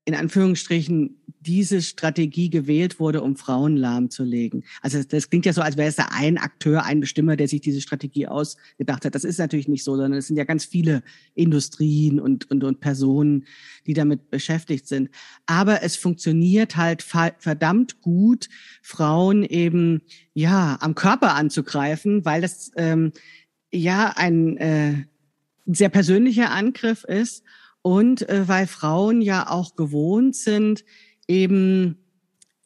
[0.06, 4.64] in Anführungsstrichen diese Strategie gewählt wurde, um Frauen lahmzulegen.
[4.82, 7.62] Also das klingt ja so, als wäre es da ein Akteur, ein Bestimmer, der sich
[7.62, 9.16] diese Strategie ausgedacht hat.
[9.16, 11.02] Das ist natürlich nicht so, sondern es sind ja ganz viele
[11.36, 13.46] Industrien und, und, und Personen,
[13.86, 15.10] die damit beschäftigt sind.
[15.46, 18.50] Aber es funktioniert halt verdammt gut,
[18.82, 20.02] Frauen eben
[20.34, 23.12] ja am Körper anzugreifen, weil das ähm,
[23.72, 25.06] ja ein äh,
[25.66, 27.44] sehr persönlicher Angriff ist
[27.82, 30.84] und äh, weil Frauen ja auch gewohnt sind,
[31.30, 31.98] eben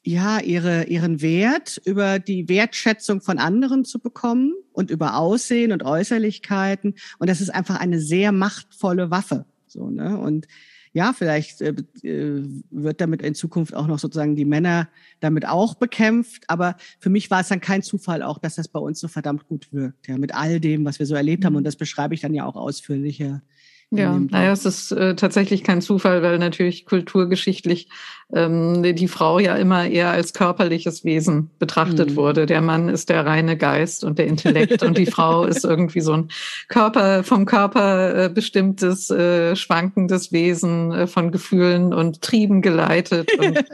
[0.04, 5.84] ja ihre ihren Wert über die Wertschätzung von anderen zu bekommen und über Aussehen und
[5.84, 6.96] Äußerlichkeiten.
[7.20, 10.18] Und das ist einfach eine sehr machtvolle Waffe so ne?
[10.18, 10.48] Und
[10.94, 11.74] ja vielleicht äh,
[12.04, 14.88] äh, wird damit in Zukunft auch noch sozusagen die Männer
[15.20, 16.44] damit auch bekämpft.
[16.48, 19.48] Aber für mich war es dann kein Zufall auch dass das bei uns so verdammt
[19.48, 21.54] gut wirkt ja mit all dem was wir so erlebt haben.
[21.54, 21.58] Mhm.
[21.58, 23.42] und das beschreibe ich dann ja auch ausführlicher
[23.98, 27.90] ja, naja, es ist äh, tatsächlich kein Zufall, weil natürlich kulturgeschichtlich
[28.34, 32.16] ähm, die Frau ja immer eher als körperliches Wesen betrachtet mhm.
[32.16, 32.46] wurde.
[32.46, 36.14] Der Mann ist der reine Geist und der Intellekt und die Frau ist irgendwie so
[36.14, 36.30] ein
[36.68, 43.66] Körper, vom Körper äh, bestimmtes, äh, schwankendes Wesen äh, von Gefühlen und Trieben geleitet und,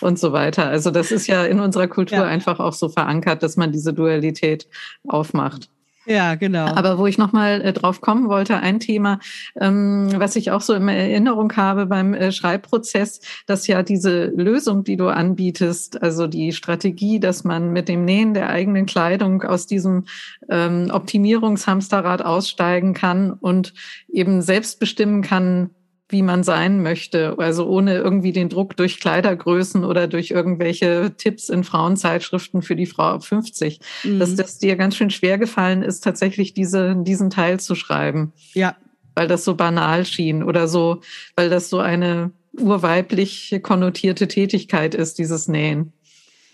[0.00, 0.66] und so weiter.
[0.66, 2.24] Also das ist ja in unserer Kultur ja.
[2.24, 4.66] einfach auch so verankert, dass man diese Dualität
[5.06, 5.68] aufmacht.
[6.08, 6.64] Ja, genau.
[6.64, 9.18] Aber wo ich nochmal äh, drauf kommen wollte, ein Thema,
[9.60, 14.84] ähm, was ich auch so in Erinnerung habe beim äh, Schreibprozess, dass ja diese Lösung,
[14.84, 19.66] die du anbietest, also die Strategie, dass man mit dem Nähen der eigenen Kleidung aus
[19.66, 20.06] diesem
[20.48, 23.74] ähm, Optimierungshamsterrad aussteigen kann und
[24.10, 25.70] eben selbst bestimmen kann,
[26.08, 27.38] wie man sein möchte.
[27.38, 32.86] Also ohne irgendwie den Druck durch Kleidergrößen oder durch irgendwelche Tipps in Frauenzeitschriften für die
[32.86, 33.80] Frau ab 50.
[34.04, 34.18] Mhm.
[34.18, 38.32] Dass das dir ganz schön schwer gefallen ist, tatsächlich diese, diesen Teil zu schreiben.
[38.54, 38.76] Ja.
[39.14, 41.00] Weil das so banal schien oder so,
[41.36, 45.92] weil das so eine urweiblich konnotierte Tätigkeit ist, dieses Nähen.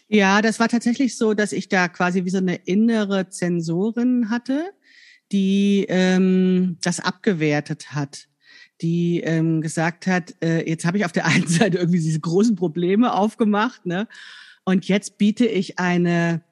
[0.09, 4.71] Ja, das war tatsächlich so, dass ich da quasi wie so eine innere Zensorin hatte,
[5.33, 8.29] die ähm, das abgewertet hat
[8.81, 12.57] die ähm, gesagt hat, äh, jetzt habe ich auf der einen Seite irgendwie diese großen
[12.57, 14.09] Probleme aufgemacht, ne?
[14.65, 16.43] Und jetzt biete ich eine,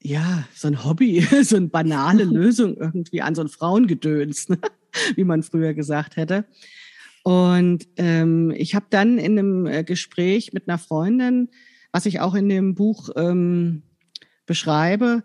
[0.00, 4.58] ja, so ein Hobby, so eine banale Lösung irgendwie an, so ein Frauengedöns, ne?
[5.16, 6.46] wie man früher gesagt hätte.
[7.24, 11.50] Und ähm, ich habe dann in einem äh, Gespräch mit einer Freundin,
[11.92, 13.82] was ich auch in dem Buch ähm,
[14.46, 15.24] beschreibe,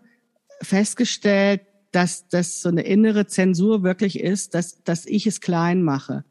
[0.60, 1.62] festgestellt,
[1.94, 6.24] dass das so eine innere Zensur wirklich ist, dass, dass ich es klein mache,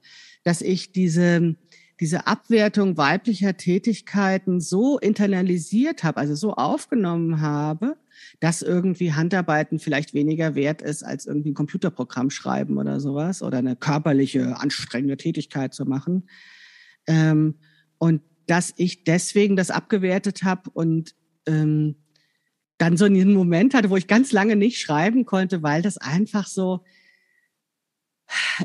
[0.44, 1.56] dass ich diese,
[2.02, 7.96] diese Abwertung weiblicher Tätigkeiten so internalisiert habe, also so aufgenommen habe,
[8.42, 13.60] dass irgendwie Handarbeiten vielleicht weniger wert ist, als irgendwie ein Computerprogramm schreiben oder sowas oder
[13.60, 16.28] eine körperliche, anstrengende Tätigkeit zu machen.
[17.08, 17.56] Ähm,
[18.00, 21.96] und dass ich deswegen das abgewertet habe und ähm,
[22.78, 26.48] dann so einen Moment hatte, wo ich ganz lange nicht schreiben konnte, weil das einfach
[26.48, 26.84] so,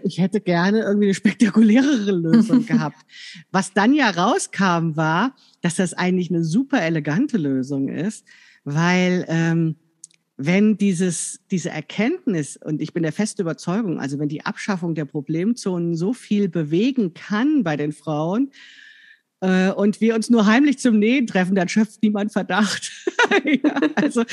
[0.03, 3.05] ich hätte gerne irgendwie eine spektakulärere Lösung gehabt.
[3.51, 8.25] Was dann ja rauskam, war, dass das eigentlich eine super elegante Lösung ist,
[8.65, 9.77] weil ähm,
[10.37, 15.05] wenn dieses, diese Erkenntnis, und ich bin der festen Überzeugung, also wenn die Abschaffung der
[15.05, 18.53] Problemzonen so viel bewegen kann bei den Frauen,
[19.41, 22.93] äh, und wir uns nur heimlich zum Nähen treffen, dann schöpft niemand Verdacht.
[23.45, 24.25] ja, also,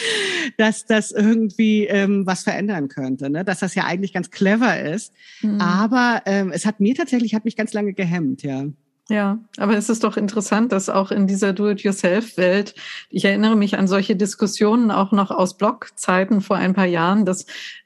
[0.57, 3.43] dass das irgendwie ähm, was verändern könnte, ne?
[3.45, 5.13] dass das ja eigentlich ganz clever ist.
[5.41, 5.61] Mhm.
[5.61, 8.65] Aber ähm, es hat mir tatsächlich, hat mich ganz lange gehemmt, ja.
[9.07, 12.73] Ja, aber es ist doch interessant, dass auch in dieser Do-it-yourself-Welt,
[13.11, 17.45] ich erinnere mich an solche Diskussionen auch noch aus Blogzeiten vor ein paar Jahren, dass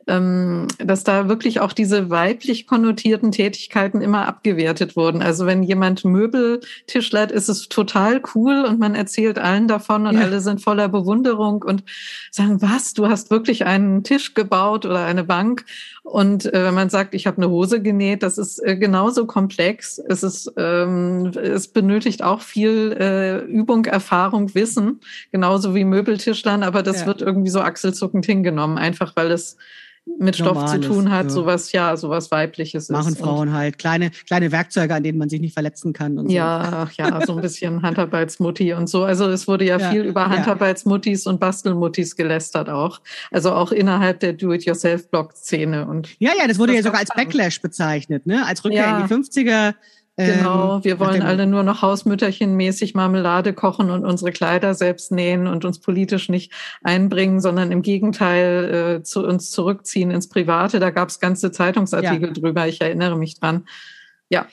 [0.10, 5.22] dass da wirklich auch diese weiblich konnotierten Tätigkeiten immer abgewertet wurden.
[5.22, 10.16] Also wenn jemand Möbel tischlert, ist es total cool und man erzählt allen davon und
[10.16, 10.22] ja.
[10.22, 11.84] alle sind voller Bewunderung und
[12.32, 15.66] sagen, was, du hast wirklich einen Tisch gebaut oder eine Bank.
[16.04, 20.00] Und äh, wenn man sagt, ich habe eine Hose genäht, das ist äh, genauso komplex.
[20.00, 26.82] Es ist, ähm, es benötigt auch viel äh, Übung, Erfahrung, Wissen, genauso wie Möbeltischlern, aber
[26.82, 27.08] das ja.
[27.08, 29.58] wird irgendwie so achselzuckend hingenommen, einfach weil es
[30.18, 31.30] mit Stoff Normales, zu tun hat, ja.
[31.30, 33.20] sowas, ja, sowas weibliches Machen ist.
[33.20, 36.18] Frauen halt kleine, kleine Werkzeuge, an denen man sich nicht verletzen kann.
[36.18, 36.76] Und ja, so.
[36.76, 39.04] ach ja, so ein bisschen Handarbeitsmutti und so.
[39.04, 43.02] Also es wurde ja, ja viel über Handarbeitsmuttis und Bastelmuttis gelästert auch.
[43.32, 45.88] Also auch innerhalb der Do-it-yourself-Blog-Szene.
[45.88, 48.46] Und ja, ja, das wurde das ja sogar als Backlash bezeichnet, ne?
[48.46, 49.74] Als Rückkehr in die 50er
[50.20, 55.48] Genau, ähm, wir wollen alle nur noch Hausmütterchenmäßig Marmelade kochen und unsere Kleider selbst nähen
[55.48, 56.52] und uns politisch nicht
[56.84, 60.80] einbringen, sondern im Gegenteil äh, zu uns zurückziehen ins Private.
[60.80, 62.34] Da gab es ganze Zeitungsartikel ja.
[62.34, 63.66] drüber, ich erinnere mich dran.
[64.30, 64.46] Ja,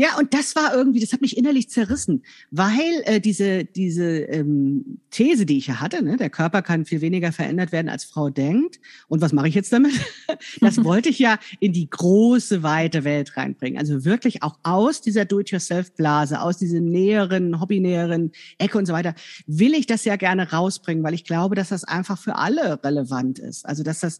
[0.00, 4.98] ja, und das war irgendwie, das hat mich innerlich zerrissen, weil äh, diese, diese ähm,
[5.10, 8.30] These, die ich ja hatte, ne, der Körper kann viel weniger verändert werden, als Frau
[8.30, 8.80] denkt.
[9.08, 9.92] Und was mache ich jetzt damit?
[10.62, 13.78] das wollte ich ja in die große, weite Welt reinbringen.
[13.78, 19.14] Also wirklich auch aus dieser Do-it-yourself-Blase, aus dieser näheren, hobbynäheren Ecke und so weiter,
[19.46, 23.38] will ich das ja gerne rausbringen, weil ich glaube, dass das einfach für alle relevant
[23.38, 23.66] ist.
[23.66, 24.18] Also dass das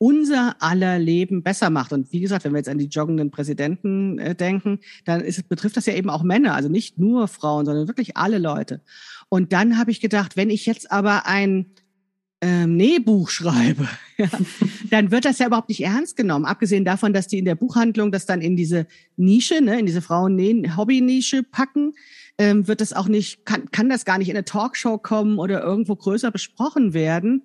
[0.00, 1.92] unser aller Leben besser macht.
[1.92, 5.76] Und wie gesagt, wenn wir jetzt an die joggenden Präsidenten äh, denken, dann ist, betrifft
[5.76, 8.80] das ja eben auch Männer, also nicht nur Frauen, sondern wirklich alle Leute.
[9.28, 11.66] Und dann habe ich gedacht, wenn ich jetzt aber ein
[12.40, 13.86] ähm, Nähbuch schreibe,
[14.16, 14.28] ja,
[14.88, 16.46] dann wird das ja überhaupt nicht ernst genommen.
[16.46, 18.86] Abgesehen davon, dass die in der Buchhandlung das dann in diese
[19.18, 21.92] Nische, ne, in diese Frauen-Hobby-Nische packen,
[22.38, 25.62] ähm, wird das auch nicht, kann, kann das gar nicht in eine Talkshow kommen oder
[25.62, 27.42] irgendwo größer besprochen werden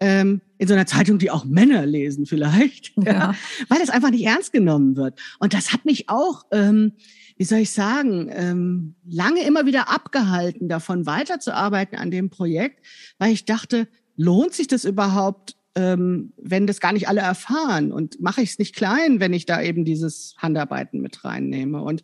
[0.00, 3.12] ähm, in so einer Zeitung, die auch Männer lesen vielleicht, ja.
[3.12, 3.34] ja.
[3.68, 5.20] weil das einfach nicht ernst genommen wird.
[5.38, 6.92] Und das hat mich auch, ähm,
[7.36, 12.84] wie soll ich sagen, ähm, lange immer wieder abgehalten, davon weiterzuarbeiten an dem Projekt,
[13.18, 17.92] weil ich dachte, lohnt sich das überhaupt, ähm, wenn das gar nicht alle erfahren?
[17.92, 21.82] Und mache ich es nicht klein, wenn ich da eben dieses Handarbeiten mit reinnehme?
[21.82, 22.02] Und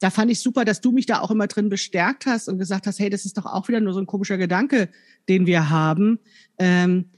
[0.00, 2.86] da fand ich super, dass du mich da auch immer drin bestärkt hast und gesagt
[2.86, 4.88] hast, hey, das ist doch auch wieder nur so ein komischer Gedanke,
[5.28, 6.18] den wir haben.
[6.58, 7.10] Ähm,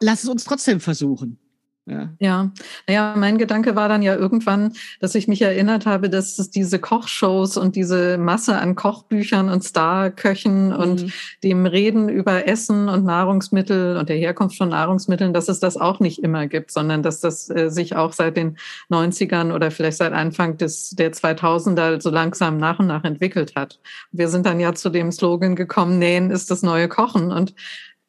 [0.00, 1.38] lass es uns trotzdem versuchen.
[1.86, 2.14] Ja.
[2.18, 2.50] ja,
[2.88, 6.78] naja, mein Gedanke war dann ja irgendwann, dass ich mich erinnert habe, dass es diese
[6.78, 10.76] Kochshows und diese Masse an Kochbüchern und Starköchen mhm.
[10.76, 15.76] und dem Reden über Essen und Nahrungsmittel und der Herkunft von Nahrungsmitteln, dass es das
[15.76, 18.56] auch nicht immer gibt, sondern dass das äh, sich auch seit den
[18.90, 23.78] 90ern oder vielleicht seit Anfang des, der 2000er so langsam nach und nach entwickelt hat.
[24.10, 27.54] Wir sind dann ja zu dem Slogan gekommen, Nähen ist das neue Kochen und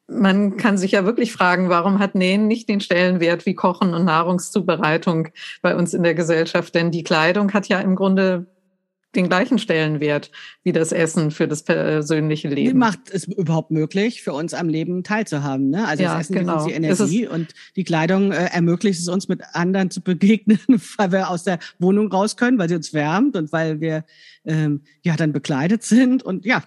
[0.08, 4.04] man kann sich ja wirklich fragen, warum hat Nähen nicht den Stellenwert wie Kochen und
[4.04, 5.28] Nahrungszubereitung
[5.62, 6.74] bei uns in der Gesellschaft?
[6.74, 8.46] Denn die Kleidung hat ja im Grunde
[9.16, 10.30] den gleichen Stellenwert
[10.62, 12.68] wie das Essen für das persönliche Leben.
[12.68, 15.70] Die macht es überhaupt möglich, für uns am Leben teilzuhaben.
[15.70, 15.88] Ne?
[15.88, 16.52] Also ja, das Essen genau.
[16.52, 20.60] gibt uns die Energie und die Kleidung äh, ermöglicht es uns, mit anderen zu begegnen,
[20.98, 24.04] weil wir aus der Wohnung raus können, weil sie uns wärmt und weil wir
[24.44, 26.22] ähm, ja dann bekleidet sind.
[26.22, 26.62] Und ja,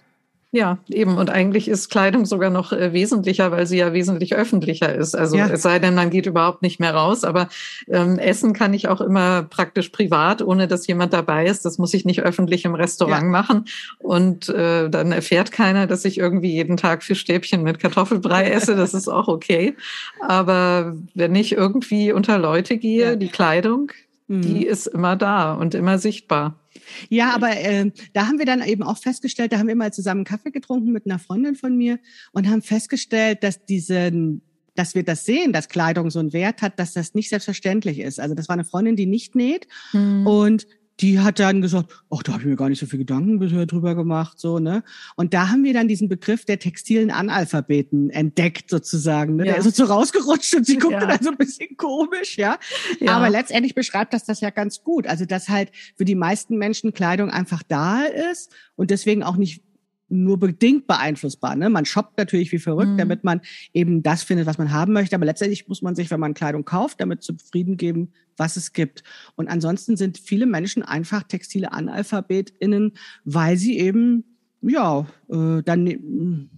[0.52, 1.16] ja, eben.
[1.16, 5.14] Und eigentlich ist Kleidung sogar noch äh, wesentlicher, weil sie ja wesentlich öffentlicher ist.
[5.14, 5.48] Also ja.
[5.48, 7.22] es sei denn, man geht überhaupt nicht mehr raus.
[7.22, 7.48] Aber
[7.86, 11.64] ähm, Essen kann ich auch immer praktisch privat, ohne dass jemand dabei ist.
[11.64, 13.28] Das muss ich nicht öffentlich im Restaurant ja.
[13.28, 13.66] machen.
[14.00, 18.74] Und äh, dann erfährt keiner, dass ich irgendwie jeden Tag Fischstäbchen mit Kartoffelbrei esse.
[18.74, 19.76] Das ist auch okay.
[20.20, 23.16] Aber wenn ich irgendwie unter Leute gehe, ja.
[23.16, 23.92] die Kleidung,
[24.26, 24.42] mhm.
[24.42, 26.59] die ist immer da und immer sichtbar.
[27.08, 30.24] Ja, aber äh, da haben wir dann eben auch festgestellt, da haben wir mal zusammen
[30.24, 31.98] Kaffee getrunken mit einer Freundin von mir
[32.32, 34.40] und haben festgestellt, dass diese
[34.76, 38.20] dass wir das sehen, dass Kleidung so einen Wert hat, dass das nicht selbstverständlich ist.
[38.20, 40.26] Also das war eine Freundin, die nicht näht mhm.
[40.26, 40.66] und
[41.00, 43.66] die hat dann gesagt, ach, da habe ich mir gar nicht so viel Gedanken bisher
[43.66, 44.82] drüber gemacht, so, ne?
[45.16, 49.36] Und da haben wir dann diesen Begriff der textilen Analphabeten entdeckt, sozusagen.
[49.36, 49.46] Ne?
[49.46, 49.54] Ja.
[49.54, 51.06] Der ist so rausgerutscht und sie guckte ja.
[51.06, 52.58] dann so ein bisschen komisch, ja?
[53.00, 53.16] ja.
[53.16, 55.06] Aber letztendlich beschreibt das das ja ganz gut.
[55.06, 59.62] Also, dass halt für die meisten Menschen Kleidung einfach da ist und deswegen auch nicht
[60.10, 61.56] nur bedingt beeinflussbar.
[61.56, 61.70] Ne?
[61.70, 62.98] Man shoppt natürlich wie verrückt, mhm.
[62.98, 63.40] damit man
[63.72, 65.14] eben das findet, was man haben möchte.
[65.16, 69.02] Aber letztendlich muss man sich, wenn man Kleidung kauft, damit zufrieden geben, was es gibt.
[69.36, 72.92] Und ansonsten sind viele Menschen einfach textile AnalphabetInnen,
[73.24, 74.24] weil sie eben,
[74.62, 76.50] ja, äh, dann,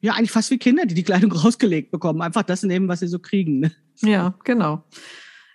[0.00, 2.22] ja, eigentlich fast wie Kinder, die die Kleidung rausgelegt bekommen.
[2.22, 3.60] Einfach das nehmen, was sie so kriegen.
[3.60, 3.72] Ne?
[4.00, 4.84] Ja, genau.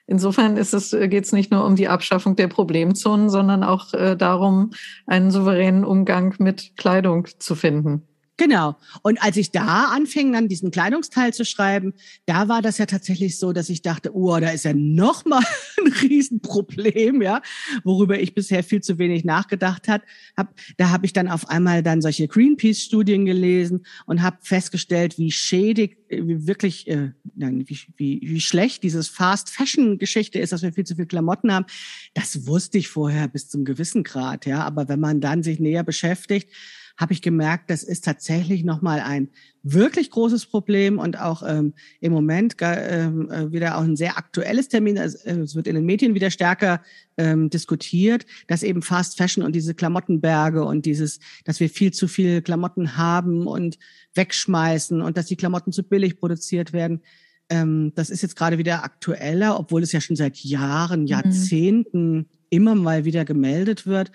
[0.08, 3.94] Insofern ist es, äh, geht es nicht nur um die Abschaffung der Problemzonen, sondern auch
[3.94, 4.72] äh, darum,
[5.06, 8.08] einen souveränen Umgang mit Kleidung zu finden.
[8.38, 8.76] Genau.
[9.02, 11.94] Und als ich da anfing, dann diesen Kleidungsteil zu schreiben,
[12.28, 15.44] da war das ja tatsächlich so, dass ich dachte, oh, da ist ja noch mal
[15.84, 17.42] ein Riesenproblem, ja,
[17.84, 20.04] worüber ich bisher viel zu wenig nachgedacht hat.
[20.38, 25.32] Hab, da habe ich dann auf einmal dann solche Greenpeace-Studien gelesen und habe festgestellt, wie
[25.32, 30.96] schädig, wie wirklich, äh, wie, wie, wie schlecht dieses Fast-Fashion-Geschichte ist, dass wir viel zu
[30.96, 31.66] viel Klamotten haben.
[32.14, 34.64] Das wusste ich vorher bis zum gewissen Grad, ja.
[34.64, 36.52] Aber wenn man dann sich näher beschäftigt,
[36.98, 39.30] habe ich gemerkt, das ist tatsächlich nochmal ein
[39.62, 44.68] wirklich großes Problem und auch ähm, im Moment ähm, äh, wieder auch ein sehr aktuelles
[44.68, 44.98] Termin.
[44.98, 46.82] Also, äh, es wird in den Medien wieder stärker
[47.18, 52.08] ähm, diskutiert, dass eben Fast Fashion und diese Klamottenberge und dieses, dass wir viel zu
[52.08, 53.78] viel Klamotten haben und
[54.16, 57.02] wegschmeißen und dass die Klamotten zu billig produziert werden.
[57.50, 61.08] Ähm, das ist jetzt gerade wieder aktueller, obwohl es ja schon seit Jahren, mhm.
[61.08, 62.26] Jahrzehnten mhm.
[62.50, 64.12] immer mal wieder gemeldet wird.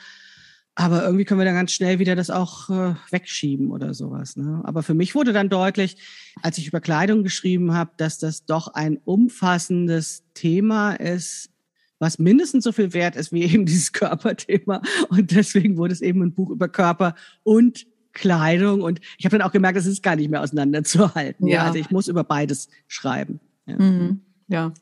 [0.75, 4.37] Aber irgendwie können wir dann ganz schnell wieder das auch äh, wegschieben oder sowas.
[4.37, 4.63] Ne?
[4.65, 5.99] Aber für mich wurde dann deutlich,
[6.41, 11.51] als ich über Kleidung geschrieben habe, dass das doch ein umfassendes Thema ist,
[11.99, 14.81] was mindestens so viel wert ist wie eben dieses Körperthema.
[15.11, 18.81] Und deswegen wurde es eben ein Buch über Körper und Kleidung.
[18.81, 21.47] Und ich habe dann auch gemerkt, es ist gar nicht mehr auseinanderzuhalten.
[21.49, 21.55] Ja.
[21.55, 21.65] ja.
[21.65, 23.41] Also ich muss über beides schreiben.
[23.67, 23.77] Ja.
[23.79, 24.23] Mhm.
[24.49, 24.73] ja.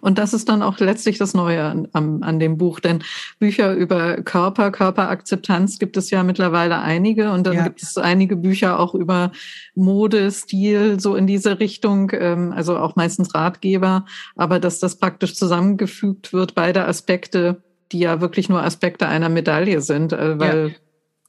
[0.00, 3.02] Und das ist dann auch letztlich das Neue an, an, an, dem Buch, denn
[3.38, 7.64] Bücher über Körper, Körperakzeptanz gibt es ja mittlerweile einige und dann ja.
[7.64, 9.32] gibt es einige Bücher auch über
[9.74, 14.04] Mode, Stil, so in diese Richtung, ähm, also auch meistens Ratgeber,
[14.36, 19.80] aber dass das praktisch zusammengefügt wird, beide Aspekte, die ja wirklich nur Aspekte einer Medaille
[19.80, 20.74] sind, äh, weil ja.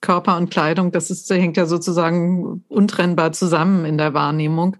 [0.01, 4.77] Körper und Kleidung, das ist, hängt ja sozusagen untrennbar zusammen in der Wahrnehmung.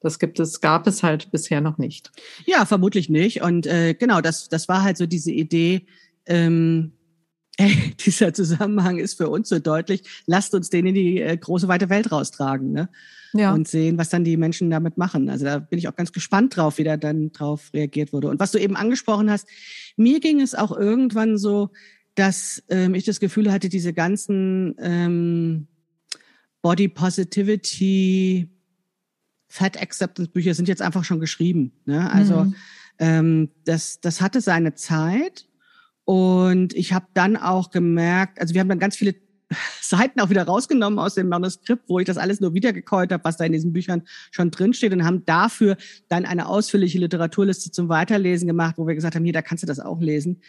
[0.00, 2.12] Das gibt es, gab es halt bisher noch nicht.
[2.44, 3.42] Ja, vermutlich nicht.
[3.42, 5.86] Und äh, genau, das, das war halt so diese Idee,
[6.26, 6.92] ähm,
[7.58, 10.02] ey, dieser Zusammenhang ist für uns so deutlich.
[10.26, 12.90] Lasst uns den in die äh, große weite Welt raustragen, ne?
[13.32, 13.52] Ja.
[13.52, 15.28] Und sehen, was dann die Menschen damit machen.
[15.28, 18.28] Also da bin ich auch ganz gespannt drauf, wie da dann drauf reagiert wurde.
[18.28, 19.48] Und was du eben angesprochen hast,
[19.96, 21.70] mir ging es auch irgendwann so,
[22.14, 25.66] dass ähm, ich das Gefühl hatte, diese ganzen ähm,
[26.62, 28.48] Body Positivity
[29.48, 31.72] Fat Acceptance Bücher sind jetzt einfach schon geschrieben.
[31.84, 32.10] Ne?
[32.10, 32.54] Also mhm.
[32.98, 35.46] ähm, das, das hatte seine Zeit
[36.04, 39.14] und ich habe dann auch gemerkt, also wir haben dann ganz viele
[39.80, 43.36] Seiten auch wieder rausgenommen aus dem Manuskript, wo ich das alles nur wiedergekäut habe, was
[43.36, 45.76] da in diesen Büchern schon drinsteht und haben dafür
[46.08, 49.66] dann eine ausführliche Literaturliste zum Weiterlesen gemacht, wo wir gesagt haben, hier, da kannst du
[49.66, 50.40] das auch lesen.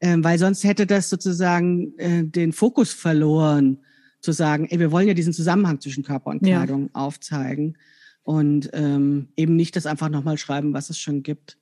[0.00, 3.78] Ähm, weil sonst hätte das sozusagen äh, den Fokus verloren,
[4.20, 6.90] zu sagen, ey, wir wollen ja diesen Zusammenhang zwischen Körper und Kleidung ja.
[6.94, 7.76] aufzeigen
[8.24, 11.58] und ähm, eben nicht das einfach nochmal schreiben, was es schon gibt.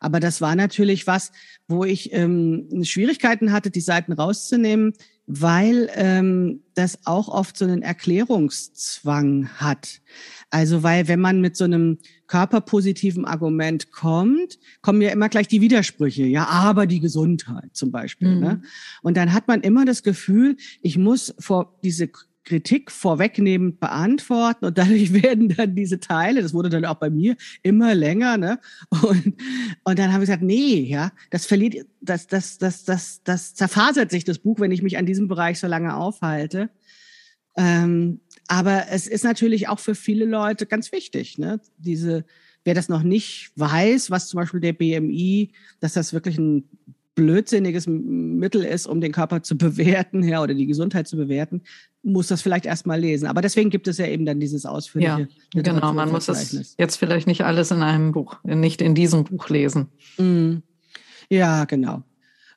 [0.00, 1.32] Aber das war natürlich was,
[1.66, 4.92] wo ich ähm, Schwierigkeiten hatte, die Seiten rauszunehmen,
[5.26, 10.02] weil ähm, das auch oft so einen Erklärungszwang hat.
[10.50, 15.60] Also weil wenn man mit so einem körperpositiven Argument kommt, kommen ja immer gleich die
[15.60, 16.24] Widersprüche.
[16.24, 18.28] Ja, aber die Gesundheit zum Beispiel.
[18.28, 18.34] Ne?
[18.34, 18.42] Mhm.
[18.42, 18.62] Ne?
[19.02, 22.10] Und dann hat man immer das Gefühl, ich muss vor diese
[22.44, 27.36] Kritik vorwegnehmend beantworten und dadurch werden dann diese Teile, das wurde dann auch bei mir
[27.62, 28.60] immer länger, ne?
[28.90, 29.34] Und,
[29.84, 34.10] und dann habe ich gesagt, nee, ja, das verliert, das, das, das, das, das zerfasert
[34.10, 36.70] sich das Buch, wenn ich mich an diesem Bereich so lange aufhalte.
[37.56, 41.60] Ähm, aber es ist natürlich auch für viele Leute ganz wichtig, ne?
[41.78, 42.24] Diese,
[42.64, 46.68] wer das noch nicht weiß, was zum Beispiel der BMI, dass das wirklich ein
[47.14, 51.62] blödsinniges Mittel ist, um den Körper zu bewerten, ja, oder die Gesundheit zu bewerten,
[52.02, 53.26] muss das vielleicht erstmal lesen.
[53.26, 55.28] Aber deswegen gibt es ja eben dann dieses ausführliche.
[55.54, 55.92] Ja, genau.
[55.92, 59.88] Man muss es jetzt vielleicht nicht alles in einem Buch, nicht in diesem Buch lesen.
[60.18, 60.56] Mm.
[61.30, 62.02] Ja, genau.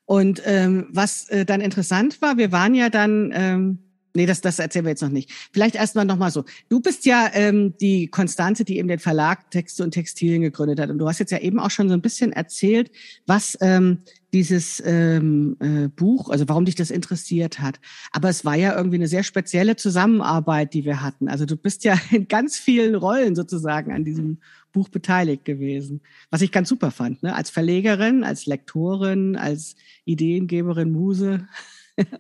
[0.06, 3.80] Und ähm, was äh, dann interessant war, wir waren ja dann ähm,
[4.18, 5.32] Nee, das, das erzählen wir jetzt noch nicht.
[5.54, 6.44] Vielleicht erstmal nochmal so.
[6.70, 10.90] Du bist ja ähm, die Konstante, die eben den Verlag Texte und Textilien gegründet hat.
[10.90, 12.90] Und du hast jetzt ja eben auch schon so ein bisschen erzählt,
[13.28, 14.00] was ähm,
[14.34, 17.80] dieses ähm, äh, Buch, also warum dich das interessiert hat.
[18.12, 21.28] Aber es war ja irgendwie eine sehr spezielle Zusammenarbeit, die wir hatten.
[21.28, 24.40] Also du bist ja in ganz vielen Rollen sozusagen an diesem
[24.72, 26.02] Buch beteiligt gewesen,
[26.32, 27.22] was ich ganz super fand.
[27.22, 27.36] Ne?
[27.36, 31.48] Als Verlegerin, als Lektorin, als Ideengeberin, Muse.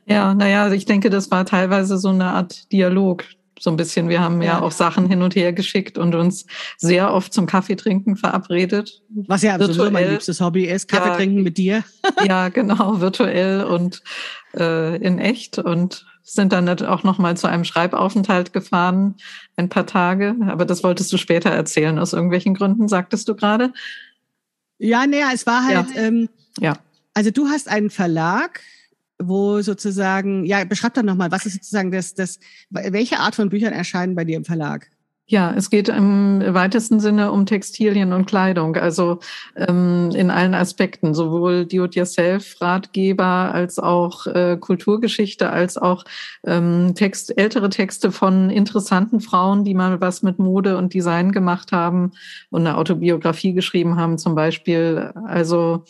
[0.06, 3.26] Ja, naja, also ich denke, das war teilweise so eine Art Dialog.
[3.60, 4.08] So ein bisschen.
[4.08, 6.46] Wir haben ja, ja auch Sachen hin und her geschickt und uns
[6.78, 9.02] sehr oft zum Kaffeetrinken verabredet.
[9.10, 9.74] Was ja virtuell.
[9.74, 11.84] sowieso mein liebstes Hobby ist, Kaffee ja, trinken mit dir.
[12.28, 14.04] ja, genau, virtuell und
[14.56, 19.16] äh, in echt und sind dann auch noch mal zu einem Schreibaufenthalt gefahren,
[19.56, 20.36] ein paar Tage.
[20.48, 23.74] Aber das wolltest du später erzählen, aus irgendwelchen Gründen, sagtest du gerade?
[24.78, 26.02] Ja, naja, es war halt, ja.
[26.02, 26.78] Ähm, ja.
[27.14, 28.62] Also du hast einen Verlag,
[29.20, 32.40] wo sozusagen, ja, beschreib doch nochmal, was ist sozusagen das, das,
[32.70, 34.90] welche Art von Büchern erscheinen bei dir im Verlag?
[35.30, 39.20] Ja, es geht im weitesten Sinne um Textilien und Kleidung, also
[39.58, 46.06] ähm, in allen Aspekten, sowohl Do-it-yourself-Ratgeber als auch äh, Kulturgeschichte, als auch
[46.46, 51.74] ähm, Text, ältere Texte von interessanten Frauen, die mal was mit Mode und Design gemacht
[51.74, 52.14] haben
[52.50, 55.12] und eine Autobiografie geschrieben haben zum Beispiel.
[55.26, 55.84] Also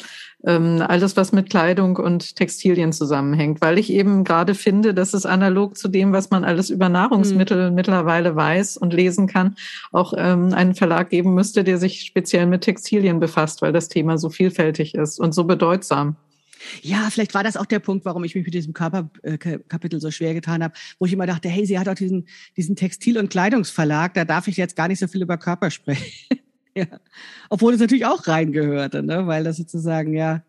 [0.45, 5.25] ähm, alles, was mit Kleidung und Textilien zusammenhängt, weil ich eben gerade finde, dass es
[5.25, 7.75] analog zu dem, was man alles über Nahrungsmittel mhm.
[7.75, 9.55] mittlerweile weiß und lesen kann,
[9.91, 14.17] auch ähm, einen Verlag geben müsste, der sich speziell mit Textilien befasst, weil das Thema
[14.17, 16.15] so vielfältig ist und so bedeutsam.
[16.81, 20.33] Ja, vielleicht war das auch der Punkt, warum ich mich mit diesem Körperkapitel so schwer
[20.33, 24.13] getan habe, wo ich immer dachte, hey, sie hat auch diesen, diesen Textil- und Kleidungsverlag,
[24.13, 26.39] da darf ich jetzt gar nicht so viel über Körper sprechen.
[26.77, 26.85] Ja.
[27.49, 29.25] Obwohl es natürlich auch reingehörte, ne?
[29.25, 30.43] weil das sozusagen ja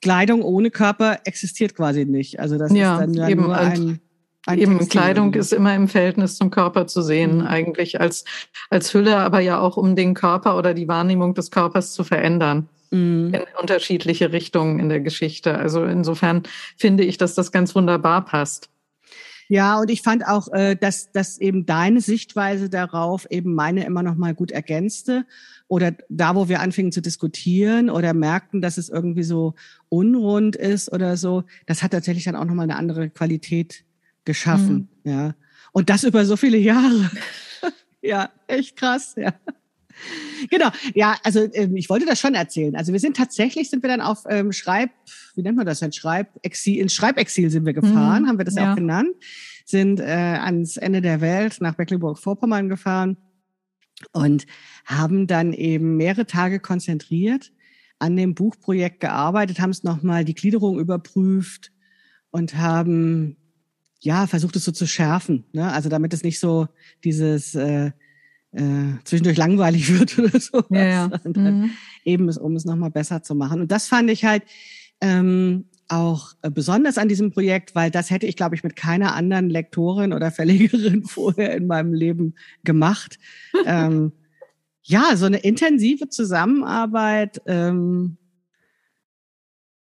[0.00, 2.40] Kleidung ohne Körper existiert quasi nicht.
[2.40, 4.00] Also das ja, ist dann ja eben nur ein,
[4.46, 7.46] ein Eben Kleidung ist immer im Verhältnis zum Körper zu sehen, mhm.
[7.46, 8.24] eigentlich als,
[8.70, 12.68] als Hülle, aber ja auch um den Körper oder die Wahrnehmung des Körpers zu verändern.
[12.90, 13.34] Mhm.
[13.34, 15.58] In unterschiedliche Richtungen in der Geschichte.
[15.58, 16.44] Also insofern
[16.76, 18.70] finde ich, dass das ganz wunderbar passt.
[19.50, 24.04] Ja, und ich fand auch, äh, dass, dass eben deine Sichtweise darauf eben meine immer
[24.04, 25.26] noch mal gut ergänzte.
[25.66, 29.54] Oder da, wo wir anfingen zu diskutieren oder merkten, dass es irgendwie so
[29.88, 33.84] unrund ist oder so, das hat tatsächlich dann auch noch mal eine andere Qualität
[34.24, 34.88] geschaffen.
[35.02, 35.10] Mhm.
[35.10, 35.34] Ja.
[35.72, 37.10] Und das über so viele Jahre.
[38.02, 39.34] ja, echt krass, ja.
[40.50, 42.76] Genau, ja, also ähm, ich wollte das schon erzählen.
[42.76, 44.90] Also wir sind tatsächlich, sind wir dann auf ähm, Schreib,
[45.34, 48.54] wie nennt man das denn, Schreibexil, ins Schreibexil sind wir gefahren, mhm, haben wir das
[48.54, 48.72] ja.
[48.72, 49.10] auch genannt,
[49.64, 53.16] sind äh, ans Ende der Welt nach Mecklenburg-Vorpommern gefahren
[54.12, 54.46] und
[54.86, 57.52] haben dann eben mehrere Tage konzentriert
[57.98, 61.70] an dem Buchprojekt gearbeitet, haben es nochmal die Gliederung überprüft
[62.30, 63.36] und haben
[64.00, 65.70] ja versucht es so zu schärfen, ne?
[65.70, 66.68] also damit es nicht so
[67.04, 67.92] dieses äh,
[68.52, 70.62] äh, zwischendurch langweilig wird oder so.
[70.70, 71.10] Ja, ja.
[71.24, 71.70] Mhm.
[72.04, 73.60] Eben, um es nochmal besser zu machen.
[73.60, 74.42] Und das fand ich halt
[75.00, 79.14] ähm, auch äh, besonders an diesem Projekt, weil das hätte ich, glaube ich, mit keiner
[79.14, 82.34] anderen Lektorin oder Verlegerin vorher in meinem Leben
[82.64, 83.18] gemacht.
[83.66, 84.12] ähm,
[84.82, 87.42] ja, so eine intensive Zusammenarbeit.
[87.46, 88.16] Ähm,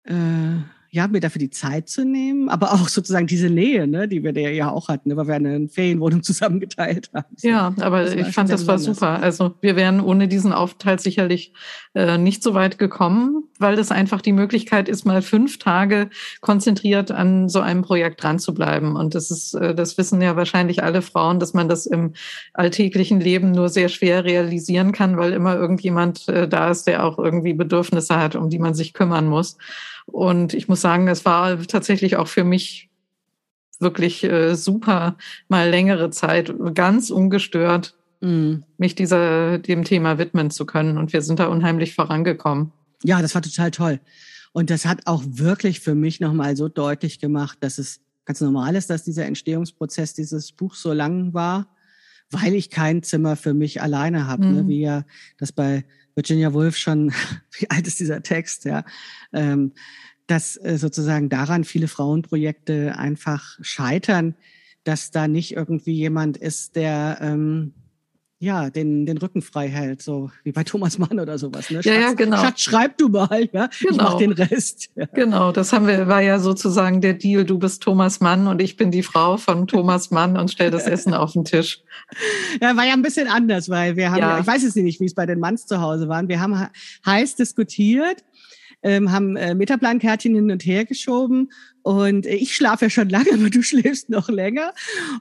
[0.03, 0.57] äh,
[0.95, 4.31] ja, mir dafür die Zeit zu nehmen, aber auch sozusagen diese Nähe, ne, die wir
[4.31, 7.35] da ja auch hatten, ne, weil wir eine Ferienwohnung zusammengeteilt haben.
[7.35, 7.49] So.
[7.49, 9.21] Ja, aber ich fand, das war super.
[9.21, 11.51] Also wir wären ohne diesen Aufenthalt sicherlich
[11.95, 17.11] äh, nicht so weit gekommen, weil das einfach die Möglichkeit ist, mal fünf Tage konzentriert
[17.11, 18.95] an so einem Projekt dran zu bleiben.
[18.95, 22.13] Und das ist, äh, das wissen ja wahrscheinlich alle Frauen, dass man das im
[22.53, 27.19] alltäglichen Leben nur sehr schwer realisieren kann, weil immer irgendjemand äh, da ist, der auch
[27.19, 29.57] irgendwie Bedürfnisse hat, um die man sich kümmern muss.
[30.05, 32.89] Und ich muss sagen, es war tatsächlich auch für mich
[33.79, 38.55] wirklich äh, super, mal längere Zeit ganz ungestört mm.
[38.77, 40.97] mich dieser, dem Thema widmen zu können.
[40.97, 42.71] Und wir sind da unheimlich vorangekommen.
[43.03, 43.99] Ja, das war total toll.
[44.53, 48.75] Und das hat auch wirklich für mich nochmal so deutlich gemacht, dass es ganz normal
[48.75, 51.67] ist, dass dieser Entstehungsprozess dieses Buch so lang war,
[52.31, 54.49] weil ich kein Zimmer für mich alleine habe, ne?
[54.49, 54.55] mhm.
[54.55, 54.67] ne?
[54.67, 55.03] wie ja
[55.37, 55.85] das bei
[56.15, 57.11] Virginia Woolf schon,
[57.59, 58.83] wie alt ist dieser Text, ja,
[59.33, 59.73] ähm,
[60.27, 64.35] dass äh, sozusagen daran viele Frauenprojekte einfach scheitern,
[64.83, 67.73] dass da nicht irgendwie jemand ist, der ähm,
[68.39, 71.69] ja, den, den Rücken frei hält, so wie bei Thomas Mann oder sowas.
[71.69, 71.81] Ne?
[71.81, 72.37] Schatz, ja, ja, genau.
[72.37, 73.69] Schatz, schreib du mal, ja.
[73.79, 73.91] Genau.
[73.91, 74.89] Ich mach den Rest.
[74.95, 75.05] Ja.
[75.13, 77.45] Genau, das haben wir, war ja sozusagen der Deal.
[77.45, 80.85] Du bist Thomas Mann und ich bin die Frau von Thomas Mann und stell das
[80.87, 81.81] Essen auf den Tisch.
[82.61, 84.39] Ja, war ja ein bisschen anders, weil wir haben, ja.
[84.39, 86.27] ich weiß es nicht, wie es bei den Manns zu Hause waren.
[86.27, 86.67] Wir haben
[87.05, 88.23] heiß diskutiert
[88.85, 91.51] ähm, haben äh, Metaplankärtchen hin und her geschoben
[91.85, 94.73] und ich schlafe ja schon lange, aber du schläfst noch länger.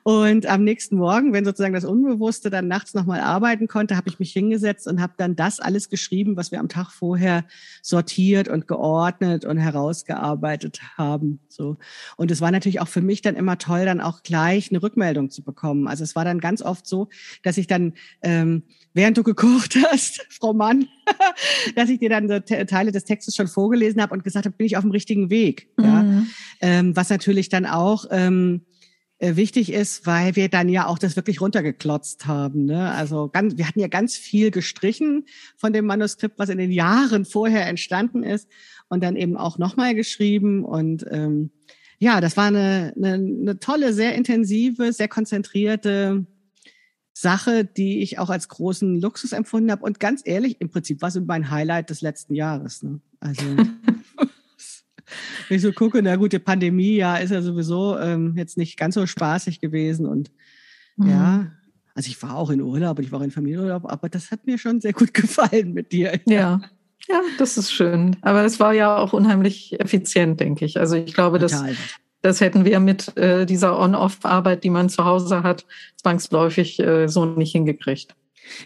[0.03, 4.19] Und am nächsten Morgen, wenn sozusagen das Unbewusste dann nachts nochmal arbeiten konnte, habe ich
[4.19, 7.45] mich hingesetzt und habe dann das alles geschrieben, was wir am Tag vorher
[7.83, 11.41] sortiert und geordnet und herausgearbeitet haben.
[11.51, 11.77] So.
[12.17, 15.29] Und es war natürlich auch für mich dann immer toll, dann auch gleich eine Rückmeldung
[15.29, 15.87] zu bekommen.
[15.87, 17.11] Also es war dann ganz oft so,
[17.43, 17.93] dass ich dann,
[18.23, 18.63] ähm,
[18.95, 20.89] während du gekocht hast, Frau Mann,
[21.77, 24.67] dass ich dir dann so Teile des Textes schon vorgelesen habe und gesagt habe, bin
[24.67, 25.69] ich auf dem richtigen Weg.
[25.77, 25.85] Mhm.
[25.85, 26.25] Ja?
[26.61, 28.63] Ähm, was natürlich dann auch ähm,
[29.19, 32.65] äh, wichtig ist, weil wir dann ja auch das wirklich runtergeklotzt haben.
[32.65, 32.91] Ne?
[32.91, 35.27] Also ganz, wir hatten ja ganz viel gestrichen
[35.57, 38.49] von dem Manuskript, was in den Jahren vorher entstanden ist
[38.89, 41.51] und dann eben auch nochmal geschrieben und ähm,
[41.99, 46.27] ja, das war eine, eine, eine tolle, sehr intensive, sehr konzentrierte
[47.13, 49.85] Sache, die ich auch als großen Luxus empfunden habe.
[49.85, 52.83] Und ganz ehrlich, im Prinzip war es mein Highlight des letzten Jahres.
[52.83, 53.01] Ne?
[53.21, 53.43] Also
[55.49, 58.77] wenn ich so gucke, na gut, die Pandemie ja ist ja sowieso ähm, jetzt nicht
[58.77, 60.31] ganz so spaßig gewesen und
[60.97, 61.09] mhm.
[61.09, 61.53] ja,
[61.95, 64.47] also ich war auch in Urlaub und ich war auch in Familienurlaub, aber das hat
[64.47, 66.21] mir schon sehr gut gefallen mit dir.
[66.27, 66.61] Ja.
[67.07, 68.17] Ja, das ist schön.
[68.23, 70.81] Aber es war ja auch unheimlich effizient, denke ich.
[70.81, 71.63] Also ich glaube, dass
[72.23, 77.27] das hätten wir mit äh, dieser On-Off-Arbeit, die man zu Hause hat, zwangsläufig äh, so
[77.27, 78.17] nicht hingekriegt.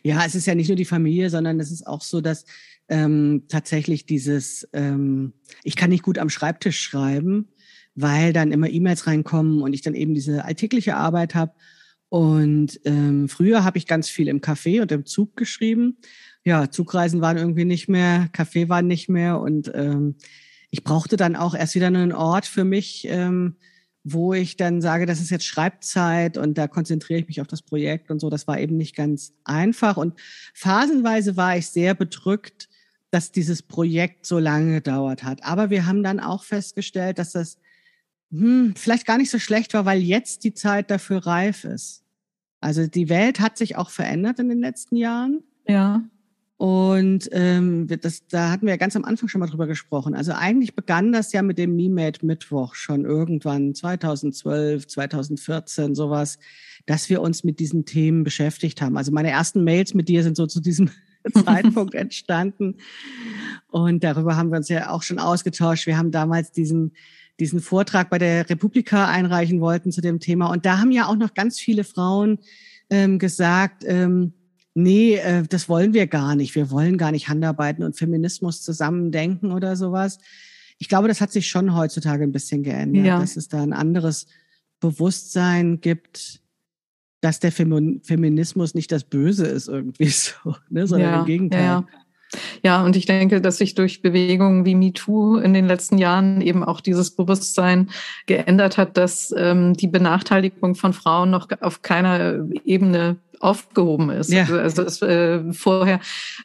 [0.04, 2.44] Ja, es ist ja nicht nur die Familie, sondern es ist auch so, dass
[2.88, 7.48] ähm, tatsächlich dieses, ähm, ich kann nicht gut am Schreibtisch schreiben,
[7.94, 11.52] weil dann immer E-Mails reinkommen und ich dann eben diese alltägliche Arbeit habe.
[12.08, 15.98] Und ähm, früher habe ich ganz viel im Café und im Zug geschrieben.
[16.44, 20.16] Ja, Zugreisen waren irgendwie nicht mehr, Café waren nicht mehr und ähm,
[20.70, 23.56] ich brauchte dann auch erst wieder einen Ort für mich, ähm,
[24.04, 27.62] wo ich dann sage, das ist jetzt Schreibzeit und da konzentriere ich mich auf das
[27.62, 28.30] Projekt und so.
[28.30, 29.96] Das war eben nicht ganz einfach.
[29.96, 30.14] Und
[30.54, 32.68] phasenweise war ich sehr bedrückt,
[33.10, 35.44] dass dieses Projekt so lange gedauert hat.
[35.44, 37.58] Aber wir haben dann auch festgestellt, dass das
[38.30, 42.04] hm, vielleicht gar nicht so schlecht war, weil jetzt die Zeit dafür reif ist.
[42.60, 45.42] Also die Welt hat sich auch verändert in den letzten Jahren.
[45.66, 46.02] Ja.
[46.58, 50.14] Und ähm, das, da hatten wir ja ganz am Anfang schon mal drüber gesprochen.
[50.14, 56.40] Also eigentlich begann das ja mit dem MeMade Mittwoch schon irgendwann 2012, 2014 sowas,
[56.84, 58.96] dass wir uns mit diesen Themen beschäftigt haben.
[58.96, 60.90] Also meine ersten Mails mit dir sind so zu diesem
[61.32, 62.76] Zeitpunkt entstanden.
[63.68, 65.86] Und darüber haben wir uns ja auch schon ausgetauscht.
[65.86, 66.92] Wir haben damals diesen,
[67.40, 70.50] diesen Vortrag bei der Republika einreichen wollten zu dem Thema.
[70.50, 72.38] Und da haben ja auch noch ganz viele Frauen
[72.90, 74.32] ähm, gesagt, ähm,
[74.74, 76.54] nee, äh, das wollen wir gar nicht.
[76.54, 80.18] Wir wollen gar nicht Handarbeiten und Feminismus zusammendenken oder sowas.
[80.78, 83.18] Ich glaube, das hat sich schon heutzutage ein bisschen geändert, ja.
[83.18, 84.26] dass es da ein anderes
[84.80, 86.40] Bewusstsein gibt,
[87.20, 91.62] dass der Feminismus nicht das Böse ist irgendwie so, ne, sondern ja, im Gegenteil.
[91.62, 91.86] Ja,
[92.62, 96.62] ja, und ich denke, dass sich durch Bewegungen wie MeToo in den letzten Jahren eben
[96.62, 97.88] auch dieses Bewusstsein
[98.26, 104.32] geändert hat, dass ähm, die Benachteiligung von Frauen noch auf keiner Ebene aufgehoben ist.
[104.32, 104.44] Ja.
[104.44, 106.00] Also es, äh, vorher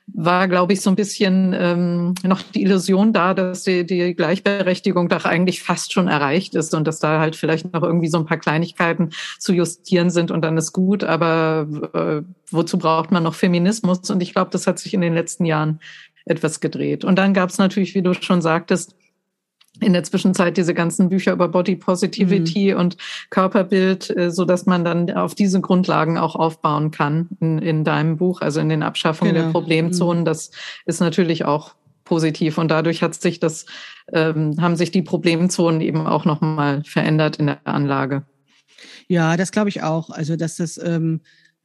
[0.07, 5.09] war, glaube ich, so ein bisschen ähm, noch die Illusion da, dass die, die Gleichberechtigung
[5.09, 8.25] doch eigentlich fast schon erreicht ist und dass da halt vielleicht noch irgendwie so ein
[8.25, 11.03] paar Kleinigkeiten zu justieren sind und dann ist gut.
[11.03, 12.21] Aber äh,
[12.51, 14.09] wozu braucht man noch Feminismus?
[14.09, 15.79] Und ich glaube, das hat sich in den letzten Jahren
[16.25, 17.03] etwas gedreht.
[17.03, 18.95] Und dann gab es natürlich, wie du schon sagtest,
[19.79, 22.79] in der Zwischenzeit diese ganzen Bücher über Body Positivity mhm.
[22.79, 22.97] und
[23.29, 28.17] Körperbild, äh, so dass man dann auf diese Grundlagen auch aufbauen kann in, in deinem
[28.17, 29.45] Buch, also in den Abschaffungen genau.
[29.45, 30.21] der Problemzonen.
[30.21, 30.25] Mhm.
[30.25, 30.51] Das
[30.85, 33.65] ist natürlich auch positiv und dadurch hat sich das,
[34.11, 38.23] ähm, haben sich die Problemzonen eben auch nochmal verändert in der Anlage.
[39.07, 40.09] Ja, das glaube ich auch.
[40.09, 41.21] Also dass das ähm,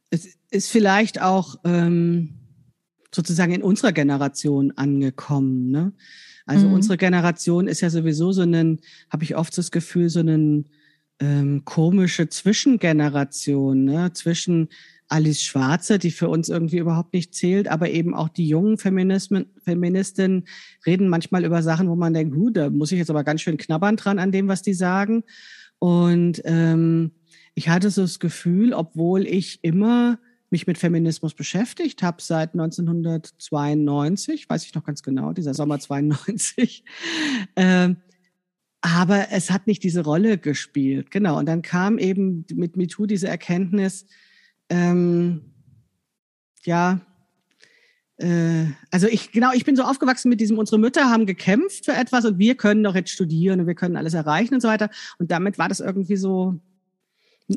[0.09, 2.35] es ist vielleicht auch ähm,
[3.13, 5.71] sozusagen in unserer Generation angekommen.
[5.71, 5.93] Ne?
[6.49, 6.73] Also mhm.
[6.73, 8.79] unsere Generation ist ja sowieso so ein,
[9.11, 10.63] habe ich oft das Gefühl, so eine
[11.19, 14.11] ähm, komische Zwischengeneration, ne?
[14.13, 14.69] zwischen
[15.09, 19.45] Alice Schwarze, die für uns irgendwie überhaupt nicht zählt, aber eben auch die jungen Feminismen,
[19.63, 20.45] Feministinnen
[20.87, 23.57] reden manchmal über Sachen, wo man denkt, huh, da muss ich jetzt aber ganz schön
[23.57, 25.23] knabbern dran an dem, was die sagen.
[25.77, 27.11] Und ähm,
[27.53, 30.17] ich hatte so das Gefühl, obwohl ich immer
[30.51, 36.83] mich mit Feminismus beschäftigt habe seit 1992, weiß ich noch ganz genau, dieser Sommer 92.
[37.55, 37.97] Ähm,
[38.81, 41.11] aber es hat nicht diese Rolle gespielt.
[41.11, 41.37] Genau.
[41.37, 44.05] Und dann kam eben mit MeToo diese Erkenntnis,
[44.69, 45.41] ähm,
[46.63, 47.01] ja,
[48.17, 51.93] äh, also ich, genau, ich bin so aufgewachsen mit diesem, unsere Mütter haben gekämpft für
[51.93, 54.89] etwas und wir können doch jetzt studieren und wir können alles erreichen und so weiter.
[55.17, 56.59] Und damit war das irgendwie so,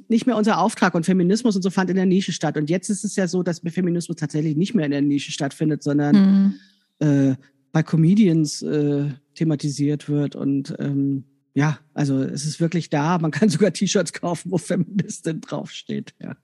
[0.08, 2.56] nicht mehr unser Auftrag und Feminismus und so fand in der Nische statt.
[2.56, 5.82] Und jetzt ist es ja so, dass Feminismus tatsächlich nicht mehr in der Nische stattfindet,
[5.82, 6.54] sondern
[6.98, 7.06] mhm.
[7.06, 7.34] äh,
[7.72, 10.34] bei Comedians äh, thematisiert wird.
[10.34, 11.24] Und ähm,
[11.54, 13.18] ja, also es ist wirklich da.
[13.18, 16.14] Man kann sogar T-Shirts kaufen, wo Feministin draufsteht.
[16.20, 16.36] Ja.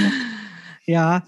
[0.00, 0.12] ja.
[0.86, 1.24] ja.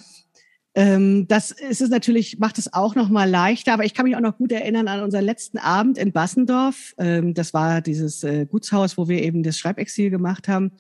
[0.73, 3.75] Ähm, das ist es natürlich, macht es auch noch mal leichter.
[3.75, 6.95] Aber ich kann mich auch noch gut erinnern an unseren letzten Abend in Bassendorf.
[6.97, 10.73] Ähm, das war dieses äh, Gutshaus, wo wir eben das Schreibexil gemacht haben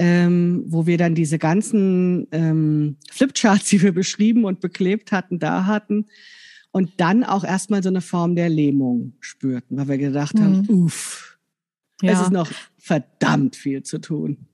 [0.00, 5.66] ähm, wo wir dann diese ganzen ähm, Flipcharts, die wir beschrieben und beklebt hatten, da
[5.66, 6.06] hatten
[6.72, 10.42] und dann auch erstmal so eine Form der Lähmung spürten, weil wir gedacht mhm.
[10.42, 11.38] haben, uff,
[12.00, 12.12] ja.
[12.12, 14.46] es ist noch verdammt viel zu tun.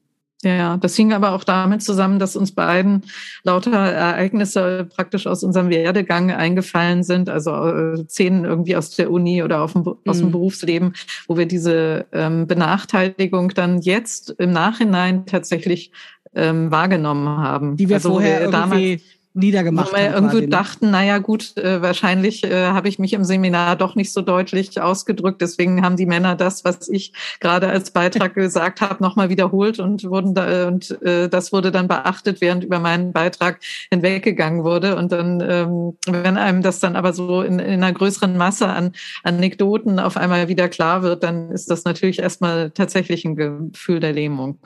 [0.42, 3.04] Ja, ja, das hing aber auch damit zusammen, dass uns beiden
[3.42, 9.42] lauter Ereignisse praktisch aus unserem Werdegang eingefallen sind, also äh, Szenen irgendwie aus der Uni
[9.42, 10.32] oder auf dem, aus dem mhm.
[10.32, 10.92] Berufsleben,
[11.26, 15.90] wo wir diese ähm, Benachteiligung dann jetzt im Nachhinein tatsächlich
[16.34, 17.76] ähm, wahrgenommen haben.
[17.76, 19.00] Die wir also, vorher wir damals
[19.36, 19.96] niedergemacht haben.
[19.96, 20.50] Weil wir irgendwie quasi, ne?
[20.50, 24.80] dachten, naja gut, äh, wahrscheinlich äh, habe ich mich im Seminar doch nicht so deutlich
[24.80, 25.40] ausgedrückt.
[25.40, 30.04] Deswegen haben die Männer das, was ich gerade als Beitrag gesagt habe, nochmal wiederholt und
[30.04, 33.60] wurden da, und äh, das wurde dann beachtet, während über meinen Beitrag
[33.90, 34.96] hinweggegangen wurde.
[34.96, 38.92] Und dann, ähm, wenn einem das dann aber so in, in einer größeren Masse an
[39.22, 44.12] Anekdoten auf einmal wieder klar wird, dann ist das natürlich erstmal tatsächlich ein Gefühl der
[44.12, 44.58] Lähmung.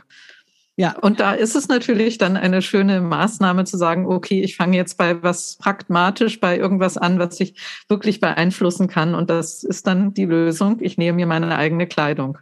[0.80, 4.78] Ja, und da ist es natürlich dann eine schöne Maßnahme zu sagen, okay, ich fange
[4.78, 7.54] jetzt bei was pragmatisch, bei irgendwas an, was ich
[7.90, 9.14] wirklich beeinflussen kann.
[9.14, 10.78] Und das ist dann die Lösung.
[10.80, 12.38] Ich nehme mir meine eigene Kleidung.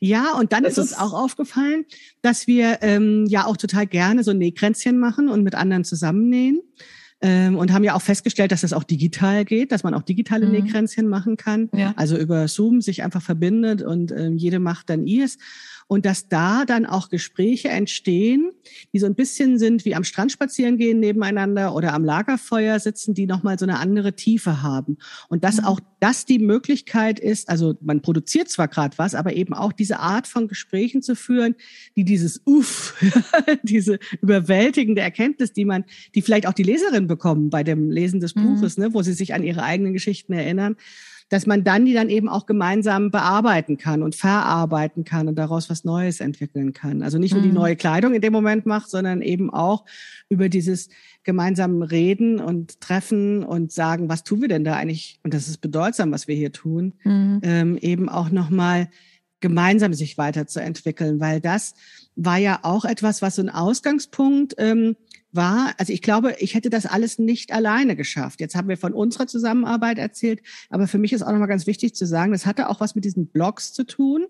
[0.00, 1.86] Ja, und dann das ist uns auch aufgefallen,
[2.20, 6.60] dass wir ähm, ja auch total gerne so Nähkränzchen machen und mit anderen zusammennähen.
[7.22, 10.44] Ähm, und haben ja auch festgestellt, dass das auch digital geht, dass man auch digitale
[10.44, 10.52] mhm.
[10.52, 11.70] Nähkränzchen machen kann.
[11.72, 11.94] Ja.
[11.96, 15.38] Also über Zoom sich einfach verbindet und ähm, jede macht dann ihrs
[15.92, 18.50] und dass da dann auch Gespräche entstehen,
[18.94, 23.12] die so ein bisschen sind wie am Strand spazieren gehen nebeneinander oder am Lagerfeuer sitzen,
[23.12, 24.96] die nochmal so eine andere Tiefe haben.
[25.28, 25.66] Und dass mhm.
[25.66, 29.98] auch das die Möglichkeit ist, also man produziert zwar gerade was, aber eben auch diese
[29.98, 31.56] Art von Gesprächen zu führen,
[31.94, 32.94] die dieses Uff,
[33.62, 35.84] diese überwältigende Erkenntnis, die man,
[36.14, 38.44] die vielleicht auch die Leserin bekommen bei dem Lesen des mhm.
[38.44, 40.76] Buches, ne, wo sie sich an ihre eigenen Geschichten erinnern,
[41.32, 45.70] dass man dann die dann eben auch gemeinsam bearbeiten kann und verarbeiten kann und daraus
[45.70, 47.02] was Neues entwickeln kann.
[47.02, 47.54] Also nicht nur die mhm.
[47.54, 49.86] neue Kleidung in dem Moment macht, sondern eben auch
[50.28, 50.90] über dieses
[51.24, 55.20] gemeinsame Reden und Treffen und sagen, was tun wir denn da eigentlich?
[55.22, 57.40] Und das ist bedeutsam, was wir hier tun, mhm.
[57.42, 58.90] ähm, eben auch nochmal
[59.40, 61.72] gemeinsam sich weiterzuentwickeln, weil das
[62.14, 64.96] war ja auch etwas, was so ein Ausgangspunkt ähm,
[65.32, 68.40] war, also ich glaube, ich hätte das alles nicht alleine geschafft.
[68.40, 71.94] Jetzt haben wir von unserer Zusammenarbeit erzählt, aber für mich ist auch nochmal ganz wichtig
[71.94, 74.26] zu sagen, das hatte auch was mit diesen Blogs zu tun,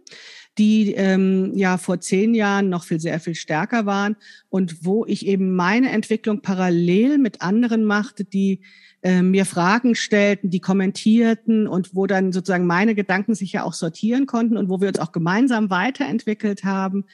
[0.58, 4.16] die ähm, ja vor zehn Jahren noch viel sehr viel stärker waren
[4.48, 8.60] und wo ich eben meine Entwicklung parallel mit anderen machte, die
[9.02, 13.72] äh, mir Fragen stellten, die kommentierten und wo dann sozusagen meine Gedanken sich ja auch
[13.72, 17.06] sortieren konnten und wo wir uns auch gemeinsam weiterentwickelt haben.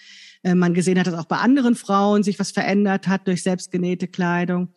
[0.42, 4.08] Äh, man gesehen hat, dass auch bei anderen Frauen sich was verändert hat durch selbstgenähte
[4.08, 4.68] Kleidung.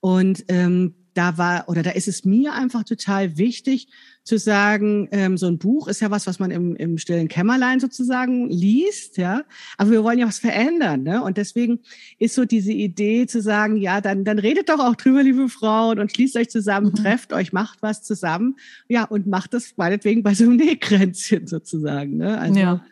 [0.00, 3.88] Und ähm, da war, oder da ist es mir einfach total wichtig
[4.22, 7.80] zu sagen, ähm, so ein Buch ist ja was, was man im, im stillen Kämmerlein
[7.80, 9.42] sozusagen liest, ja.
[9.78, 11.22] Aber wir wollen ja was verändern, ne?
[11.22, 11.80] Und deswegen
[12.18, 15.98] ist so diese Idee zu sagen, ja, dann, dann redet doch auch drüber, liebe Frauen,
[16.00, 16.96] und schließt euch zusammen, mhm.
[16.96, 18.56] trefft euch, macht was zusammen,
[18.88, 22.38] ja, und macht das meinetwegen bei so einem Nähkränzchen sozusagen, ne?
[22.38, 22.84] Also, ja.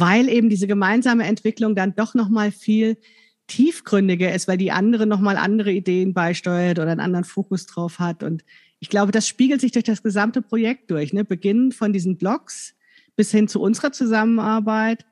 [0.00, 2.96] Weil eben diese gemeinsame Entwicklung dann doch nochmal viel
[3.46, 8.22] tiefgründiger ist, weil die andere nochmal andere Ideen beisteuert oder einen anderen Fokus drauf hat.
[8.22, 8.44] Und
[8.78, 11.24] ich glaube, das spiegelt sich durch das gesamte Projekt durch, ne?
[11.24, 12.74] beginnend von diesen Blogs
[13.16, 15.04] bis hin zu unserer Zusammenarbeit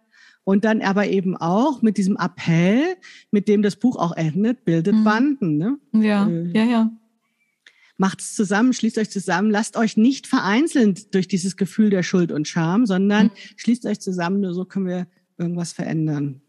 [0.44, 2.96] und dann aber eben auch mit diesem Appell,
[3.30, 5.04] mit dem das Buch auch endet, bildet mhm.
[5.04, 5.58] Banden.
[5.58, 5.78] Ne?
[5.92, 6.90] Ja, äh, ja, ja.
[7.98, 12.32] Macht es zusammen, schließt euch zusammen, lasst euch nicht vereinzelt durch dieses Gefühl der Schuld
[12.32, 13.30] und Scham, sondern mhm.
[13.56, 16.40] schließt euch zusammen, nur so können wir irgendwas verändern.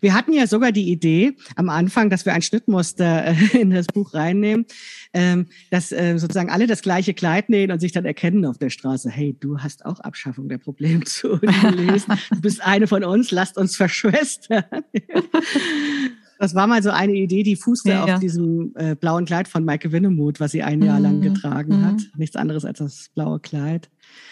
[0.00, 3.86] Wir hatten ja sogar die Idee am Anfang, dass wir ein Schnittmuster äh, in das
[3.86, 4.66] Buch reinnehmen,
[5.12, 8.70] ähm, dass äh, sozusagen alle das gleiche Kleid nähen und sich dann erkennen auf der
[8.70, 12.14] Straße, hey, du hast auch Abschaffung der Problemzone gelesen.
[12.30, 14.64] Du bist eine von uns, lasst uns verschwestern.
[16.38, 19.64] Das war mal so eine Idee, die fußte ja, auf diesem äh, blauen Kleid von
[19.64, 21.22] Maike Winnemuth, was sie ein Jahr lang mhm.
[21.22, 21.84] getragen mhm.
[21.84, 22.02] hat.
[22.16, 23.88] Nichts anderes als das blaue Kleid.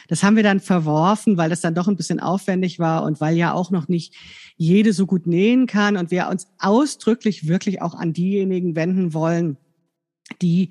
[0.09, 3.36] Das haben wir dann verworfen, weil das dann doch ein bisschen aufwendig war und weil
[3.36, 4.14] ja auch noch nicht
[4.57, 9.57] jede so gut nähen kann und wir uns ausdrücklich wirklich auch an diejenigen wenden wollen,
[10.42, 10.70] die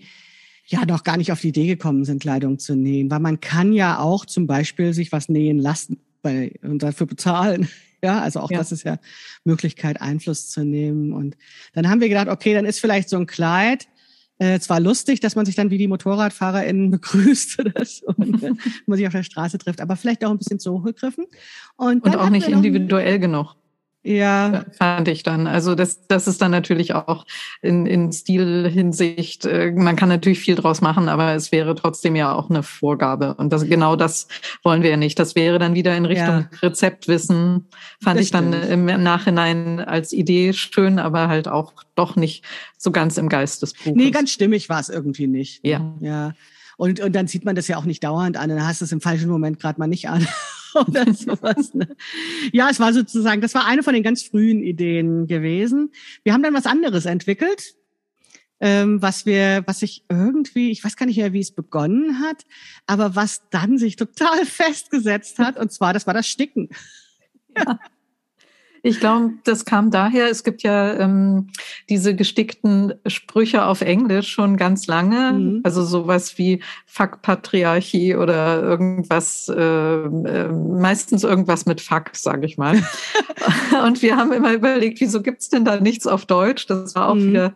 [0.65, 3.09] ja noch gar nicht auf die Idee gekommen sind, Kleidung zu nähen.
[3.11, 7.67] Weil man kann ja auch zum Beispiel sich was nähen lassen bei, und dafür bezahlen.
[8.03, 8.57] Ja, also auch ja.
[8.57, 8.97] das ist ja
[9.45, 11.13] Möglichkeit, Einfluss zu nehmen.
[11.13, 11.37] Und
[11.73, 13.87] dann haben wir gedacht, okay, dann ist vielleicht so ein Kleid
[14.39, 18.53] äh, zwar lustig, dass man sich dann wie die MotorradfahrerInnen begrüßt oder so, äh,
[18.85, 21.25] man sich auf der Straße trifft, aber vielleicht auch ein bisschen zu hoch gegriffen.
[21.77, 23.55] Und, und auch nicht individuell genug.
[24.03, 24.65] Ja.
[24.77, 25.47] Fand ich dann.
[25.47, 27.25] Also das, das ist dann natürlich auch
[27.61, 32.33] in, in Stilhinsicht, äh, man kann natürlich viel draus machen, aber es wäre trotzdem ja
[32.33, 33.33] auch eine Vorgabe.
[33.35, 34.27] Und das, genau das
[34.61, 35.17] wollen wir ja nicht.
[35.19, 36.49] Das wäre dann wieder in Richtung ja.
[36.61, 37.69] Rezeptwissen.
[38.01, 38.89] Fand das ich dann stimmt.
[38.89, 42.43] im Nachhinein als Idee schön, aber halt auch doch nicht
[42.77, 43.93] so ganz im Geist des Buches.
[43.95, 45.65] Nee, ganz stimmig war es irgendwie nicht.
[45.65, 45.95] Ja.
[46.01, 46.33] Ja.
[46.75, 48.49] Und, und dann sieht man das ja auch nicht dauernd an.
[48.49, 50.27] Dann hast du es im falschen Moment gerade mal nicht an.
[50.87, 51.73] oder sowas.
[51.73, 51.95] Ne?
[52.51, 55.91] Ja, es war sozusagen, das war eine von den ganz frühen Ideen gewesen.
[56.23, 57.75] Wir haben dann was anderes entwickelt,
[58.59, 62.43] ähm, was wir, was sich irgendwie, ich weiß gar nicht mehr, wie es begonnen hat,
[62.87, 66.69] aber was dann sich total festgesetzt hat, und zwar, das war das Sticken.
[67.57, 67.79] Ja.
[68.85, 71.47] Ich glaube, das kam daher, es gibt ja ähm,
[71.87, 75.61] diese gestickten Sprüche auf Englisch schon ganz lange, mhm.
[75.63, 82.57] also sowas wie Fuck Patriarchie oder irgendwas, äh, äh, meistens irgendwas mit Fuck, sage ich
[82.57, 82.83] mal.
[83.85, 86.67] Und wir haben immer überlegt, wieso gibt's denn da nichts auf Deutsch?
[86.67, 87.29] Das war auch mhm.
[87.29, 87.53] wieder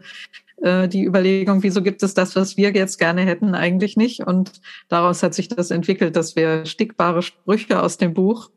[0.61, 4.25] äh, die Überlegung, wieso gibt es das, was wir jetzt gerne hätten, eigentlich nicht.
[4.25, 8.49] Und daraus hat sich das entwickelt, dass wir stickbare Sprüche aus dem Buch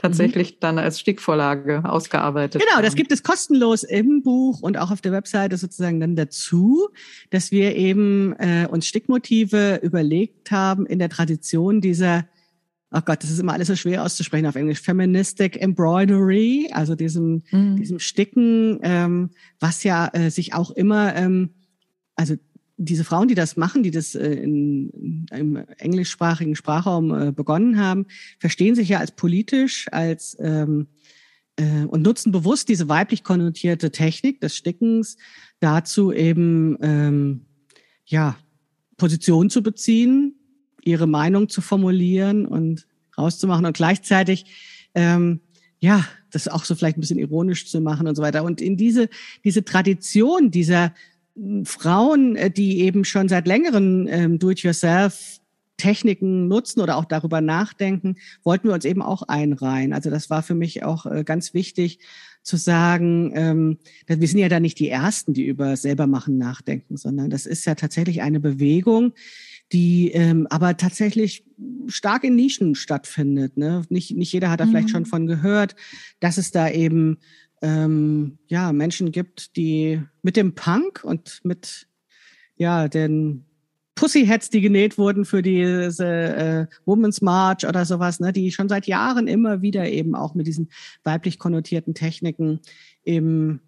[0.00, 0.56] tatsächlich mhm.
[0.60, 2.62] dann als Stickvorlage ausgearbeitet.
[2.62, 6.88] Genau, das gibt es kostenlos im Buch und auch auf der Webseite sozusagen dann dazu,
[7.28, 12.24] dass wir eben äh, uns Stickmotive überlegt haben in der Tradition dieser
[12.92, 14.80] Oh Gott, das ist immer alles so schwer auszusprechen auf Englisch.
[14.80, 17.76] Feministic Embroidery, also diesem, mhm.
[17.76, 19.30] diesem Sticken, ähm,
[19.60, 21.50] was ja äh, sich auch immer, ähm,
[22.16, 22.34] also
[22.82, 28.06] diese Frauen, die das machen, die das äh, in, im englischsprachigen Sprachraum äh, begonnen haben,
[28.38, 30.86] verstehen sich ja als politisch, als ähm,
[31.56, 35.18] äh, und nutzen bewusst diese weiblich konnotierte Technik des Stickens
[35.60, 37.46] dazu eben ähm,
[38.06, 38.36] ja
[38.96, 40.36] Position zu beziehen,
[40.82, 42.86] ihre Meinung zu formulieren und
[43.18, 44.46] rauszumachen und gleichzeitig
[44.94, 45.40] ähm,
[45.80, 48.42] ja das auch so vielleicht ein bisschen ironisch zu machen und so weiter.
[48.42, 49.10] Und in diese
[49.44, 50.94] diese Tradition dieser
[51.64, 55.40] Frauen, äh, die eben schon seit längeren ähm, Do-it-yourself
[55.76, 59.94] Techniken nutzen oder auch darüber nachdenken, wollten wir uns eben auch einreihen.
[59.94, 62.00] Also das war für mich auch äh, ganz wichtig
[62.42, 67.30] zu sagen, ähm, wir sind ja da nicht die Ersten, die über selbermachen nachdenken, sondern
[67.30, 69.12] das ist ja tatsächlich eine Bewegung,
[69.72, 71.44] die ähm, aber tatsächlich
[71.86, 73.56] stark in Nischen stattfindet.
[73.56, 73.82] Ne?
[73.88, 74.70] Nicht, nicht jeder hat da mhm.
[74.70, 75.76] vielleicht schon von gehört,
[76.18, 77.18] dass es da eben
[77.62, 81.86] ähm, ja, Menschen gibt, die mit dem Punk und mit
[82.56, 83.44] ja, den
[83.94, 88.86] Pussyheads, die genäht wurden für diese äh, Women's March oder sowas, ne, die schon seit
[88.86, 90.70] Jahren immer wieder eben auch mit diesen
[91.04, 92.60] weiblich konnotierten Techniken
[93.04, 93.60] eben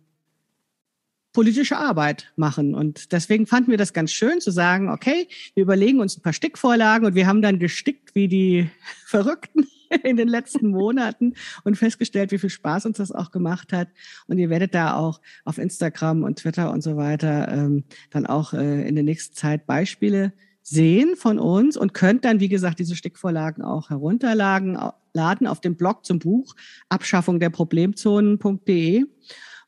[1.35, 2.75] politische Arbeit machen.
[2.75, 6.33] Und deswegen fanden wir das ganz schön zu sagen, okay, wir überlegen uns ein paar
[6.33, 8.71] Stickvorlagen und wir haben dann gestickt wie die
[9.07, 9.67] Verrückten
[10.05, 11.35] in den letzten Monaten
[11.65, 13.89] und festgestellt, wie viel Spaß uns das auch gemacht hat.
[14.27, 18.53] Und ihr werdet da auch auf Instagram und Twitter und so weiter ähm, dann auch
[18.53, 20.33] äh, in der nächsten Zeit Beispiele
[20.63, 24.79] sehen von uns und könnt dann, wie gesagt, diese Stickvorlagen auch herunterladen
[25.15, 26.55] laden auf dem Blog zum Buch
[26.89, 29.05] Abschaffung der Problemzonen.de.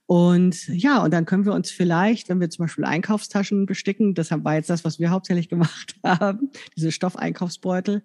[0.06, 4.30] Und ja, und dann können wir uns vielleicht, wenn wir zum Beispiel Einkaufstaschen besticken, das
[4.30, 8.02] war jetzt das, was wir hauptsächlich gemacht haben, diese Stoffeinkaufsbeutel,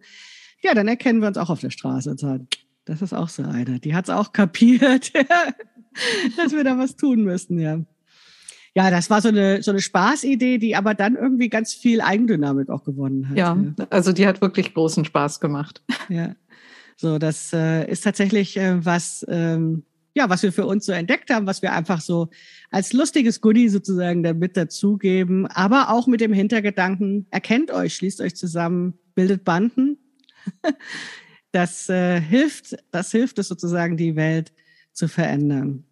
[0.64, 2.47] ja, dann erkennen wir uns auch auf der Straße und sagen,
[2.86, 3.80] das ist auch so eine.
[3.80, 5.14] Die hat es auch kapiert,
[6.38, 7.80] dass wir da was tun müssen, ja.
[8.76, 12.70] Ja, das war so eine, so eine Spaßidee, die aber dann irgendwie ganz viel Eigendynamik
[12.70, 13.38] auch gewonnen hat.
[13.38, 13.88] Ja, ja.
[13.89, 15.84] also die hat wirklich großen Spaß gemacht.
[16.10, 16.36] Ja.
[16.97, 19.84] So, das äh, ist tatsächlich äh, was, ähm,
[20.16, 22.30] ja, was wir für uns so entdeckt haben, was wir einfach so
[22.72, 28.36] als lustiges Goodie sozusagen damit dazugeben, aber auch mit dem Hintergedanken, erkennt euch, schließt euch
[28.36, 29.97] zusammen, bildet Banden.
[31.52, 34.54] Das äh, hilft, das hilft es sozusagen, die Welt
[34.93, 35.84] zu verändern.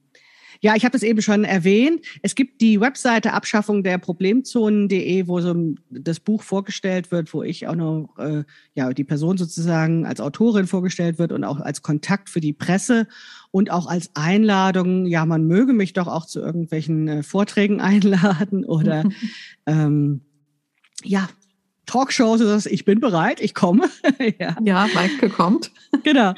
[0.60, 2.04] Ja, ich habe es eben schon erwähnt.
[2.24, 7.68] Es gibt die Webseite Abschaffung der Problemzonen.de, wo so das Buch vorgestellt wird, wo ich
[7.68, 8.44] auch noch äh,
[8.74, 13.08] ja die Person sozusagen als Autorin vorgestellt wird und auch als Kontakt für die Presse
[13.52, 15.06] und auch als Einladung.
[15.06, 19.04] Ja, man möge mich doch auch zu irgendwelchen äh, Vorträgen einladen oder
[19.68, 20.22] ähm,
[21.04, 21.30] ja
[21.88, 22.68] Talkshows.
[22.68, 23.90] Ich bin bereit, ich komme.
[24.40, 24.56] ja.
[24.64, 25.72] ja, Maike kommt.
[26.04, 26.34] genau.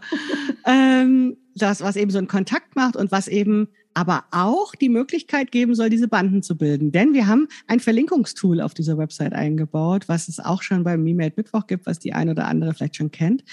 [0.66, 5.52] Ähm, das, was eben so einen Kontakt macht und was eben aber auch die Möglichkeit
[5.52, 6.92] geben soll, diese Banden zu bilden.
[6.92, 11.34] Denn wir haben ein Verlinkungstool auf dieser Website eingebaut, was es auch schon beim MeMade
[11.36, 13.44] Mittwoch gibt, was die eine oder andere vielleicht schon kennt.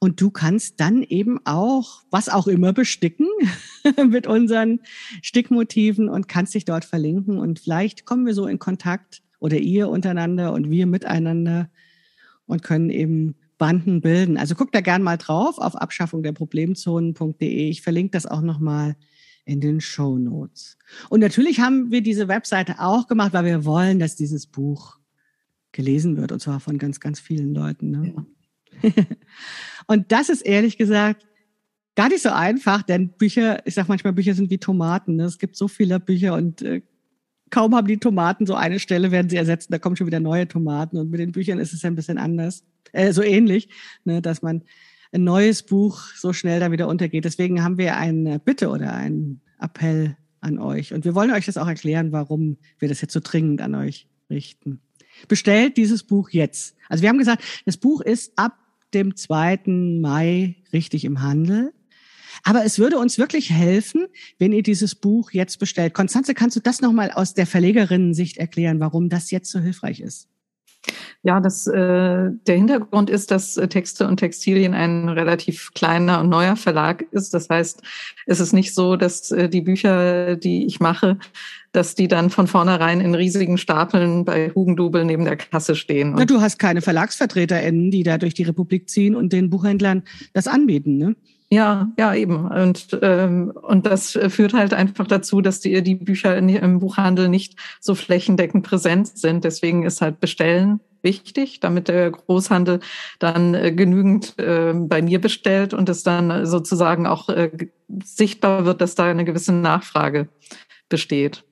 [0.00, 3.28] Und du kannst dann eben auch, was auch immer, besticken
[4.08, 4.80] mit unseren
[5.22, 7.38] Stickmotiven und kannst dich dort verlinken.
[7.38, 11.68] Und vielleicht kommen wir so in Kontakt oder ihr untereinander und wir miteinander
[12.46, 14.38] und können eben Banden bilden.
[14.38, 17.68] Also guck da gern mal drauf auf abschaffung der Problemzonen.de.
[17.68, 18.96] Ich verlinke das auch nochmal
[19.44, 20.78] in den Show Notes.
[21.10, 24.96] Und natürlich haben wir diese Webseite auch gemacht, weil wir wollen, dass dieses Buch
[25.72, 27.90] gelesen wird und zwar von ganz, ganz vielen Leuten.
[27.90, 28.14] Ne?
[28.82, 28.90] Ja.
[29.88, 31.26] und das ist ehrlich gesagt
[31.96, 35.16] gar nicht so einfach, denn Bücher, ich sag manchmal, Bücher sind wie Tomaten.
[35.16, 35.24] Ne?
[35.24, 36.80] Es gibt so viele Bücher und äh,
[37.54, 40.48] kaum haben die Tomaten so eine Stelle, werden sie ersetzt, da kommen schon wieder neue
[40.48, 40.96] Tomaten.
[40.98, 43.68] Und mit den Büchern ist es ein bisschen anders, äh, so ähnlich,
[44.04, 44.20] ne?
[44.20, 44.62] dass man
[45.12, 47.24] ein neues Buch so schnell da wieder untergeht.
[47.24, 50.92] Deswegen haben wir eine Bitte oder einen Appell an euch.
[50.92, 54.08] Und wir wollen euch das auch erklären, warum wir das jetzt so dringend an euch
[54.28, 54.80] richten.
[55.28, 56.74] Bestellt dieses Buch jetzt.
[56.88, 58.58] Also wir haben gesagt, das Buch ist ab
[58.94, 59.60] dem 2.
[60.00, 61.72] Mai richtig im Handel.
[62.42, 64.06] Aber es würde uns wirklich helfen,
[64.38, 65.94] wenn ihr dieses Buch jetzt bestellt.
[65.94, 70.28] Konstanze, kannst du das nochmal aus der Verlegerinnen-Sicht erklären, warum das jetzt so hilfreich ist?
[71.22, 76.28] Ja, das, äh, der Hintergrund ist, dass äh, Texte und Textilien ein relativ kleiner und
[76.28, 77.32] neuer Verlag ist.
[77.32, 77.80] Das heißt,
[78.26, 81.18] es ist nicht so, dass äh, die Bücher, die ich mache,
[81.72, 86.14] dass die dann von vornherein in riesigen Stapeln bei Hugendubel neben der Kasse stehen.
[86.16, 90.02] Na, du hast keine VerlagsvertreterInnen, die da durch die Republik ziehen und den Buchhändlern
[90.34, 91.16] das anbieten, ne?
[91.54, 92.48] Ja, ja, eben.
[92.48, 97.54] Und, ähm, und das führt halt einfach dazu, dass die, die Bücher im Buchhandel nicht
[97.78, 99.44] so flächendeckend präsent sind.
[99.44, 102.80] Deswegen ist halt Bestellen wichtig, damit der Großhandel
[103.20, 107.52] dann äh, genügend äh, bei mir bestellt und es dann sozusagen auch äh,
[108.02, 110.28] sichtbar wird, dass da eine gewisse Nachfrage
[110.88, 111.44] besteht.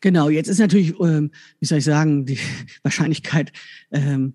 [0.00, 2.38] Genau, jetzt ist natürlich, ähm, wie soll ich sagen, die
[2.84, 3.52] Wahrscheinlichkeit,
[3.90, 4.34] ähm,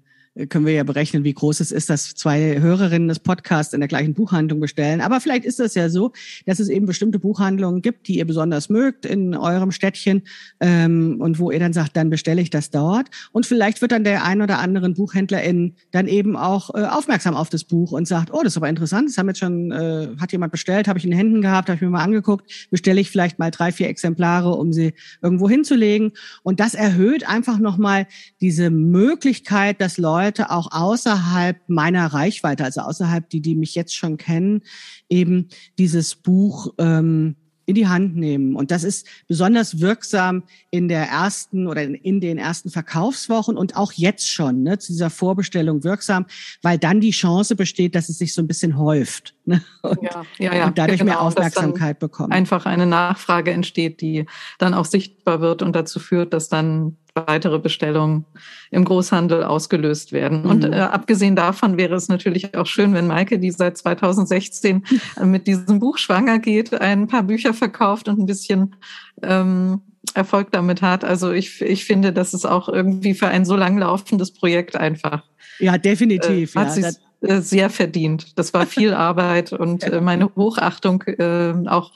[0.50, 3.88] können wir ja berechnen, wie groß es ist, dass zwei Hörerinnen des Podcasts in der
[3.88, 5.00] gleichen Buchhandlung bestellen.
[5.00, 6.12] Aber vielleicht ist es ja so,
[6.48, 10.24] dass es eben bestimmte Buchhandlungen gibt, die ihr besonders mögt in eurem Städtchen
[10.60, 13.10] ähm, und wo ihr dann sagt, dann bestelle ich das dort.
[13.32, 17.50] Und vielleicht wird dann der ein oder anderen Buchhändlerin dann eben auch äh, aufmerksam auf
[17.50, 20.32] das Buch und sagt, oh, das ist aber interessant, das haben jetzt schon, äh, hat
[20.32, 23.12] jemand bestellt, habe ich in den Händen gehabt, habe ich mir mal angeguckt, bestelle ich
[23.12, 26.12] vielleicht mal drei, vier Exemplare, um sie irgendwo hinzulegen.
[26.42, 28.08] Und das erhöht einfach nochmal
[28.42, 33.96] diese Möglichkeit, dass Leute Leute auch außerhalb meiner Reichweite, also außerhalb die, die mich jetzt
[33.96, 34.62] schon kennen,
[35.10, 38.56] eben dieses Buch ähm, in die Hand nehmen.
[38.56, 43.94] Und das ist besonders wirksam in der ersten oder in, den ersten Verkaufswochen und auch
[43.94, 46.26] jetzt schon ne, zu dieser Vorbestellung wirksam,
[46.62, 50.24] weil dann die Chance besteht, dass es sich so ein bisschen häuft ne, und, ja,
[50.40, 52.34] ja, ja, und dadurch genau, mehr Aufmerksamkeit bekommt.
[52.34, 54.26] Einfach eine Nachfrage entsteht, die
[54.58, 58.26] dann auch sichtbar wird und dazu führt, dass dann weitere Bestellungen
[58.72, 60.43] im Großhandel ausgelöst werden.
[60.43, 60.49] Mhm.
[60.49, 64.84] Und äh, abgesehen davon wäre es natürlich auch schön, wenn Maike, die seit 2016
[65.20, 68.76] äh, mit diesem Buch schwanger geht, ein paar Bücher verkauft und ein bisschen
[69.22, 69.82] ähm,
[70.14, 71.03] Erfolg damit hat.
[71.03, 75.24] Also ich, ich finde, das ist auch irgendwie für ein so lang laufendes Projekt einfach.
[75.59, 76.55] Ja, definitiv.
[76.55, 76.89] Äh, hat ja,
[77.22, 78.38] äh, sehr verdient.
[78.38, 81.91] Das war viel Arbeit und äh, meine Hochachtung äh, auch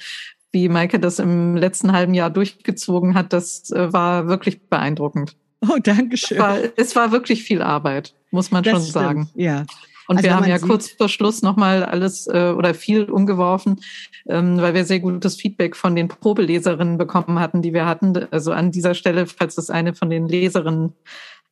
[0.52, 5.36] wie Maike das im letzten halben Jahr durchgezogen hat, das äh, war wirklich beeindruckend.
[5.62, 6.38] Oh, danke schön.
[6.38, 8.94] Es war, es war wirklich viel Arbeit, muss man das schon stimmt.
[8.94, 9.30] sagen.
[9.36, 9.66] Ja.
[10.08, 13.82] Und also wir haben ja kurz vor Schluss nochmal alles äh, oder viel umgeworfen,
[14.28, 18.16] ähm, weil wir sehr gutes Feedback von den Probeleserinnen bekommen hatten, die wir hatten.
[18.32, 20.94] Also an dieser Stelle, falls das eine von den Leserinnen,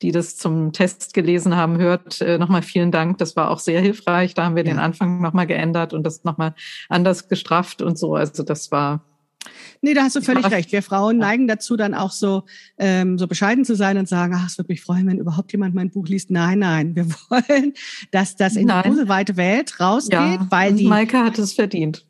[0.01, 3.17] die das zum Test gelesen haben, hört, äh, nochmal vielen Dank.
[3.17, 4.33] Das war auch sehr hilfreich.
[4.33, 4.73] Da haben wir ja.
[4.73, 6.53] den Anfang nochmal geändert und das nochmal
[6.89, 8.15] anders gestrafft und so.
[8.15, 9.03] Also das war
[9.81, 10.71] Nee, da hast du völlig recht.
[10.71, 12.43] Wir Frauen neigen dazu, dann auch so,
[12.77, 15.75] ähm, so bescheiden zu sein und sagen, ach, es würde mich freuen, wenn überhaupt jemand
[15.75, 16.31] mein Buch liest.
[16.31, 17.73] Nein, nein, wir wollen,
[18.11, 18.83] dass das in nein.
[18.83, 20.87] die große weite Welt rausgeht, ja, weil die.
[20.87, 22.05] Maike hat es verdient.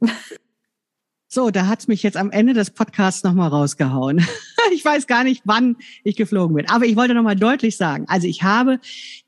[1.27, 4.25] So, da hat's mich jetzt am Ende des Podcasts nochmal rausgehauen.
[4.73, 6.69] ich weiß gar nicht, wann ich geflogen bin.
[6.69, 8.79] Aber ich wollte nochmal deutlich sagen, also ich habe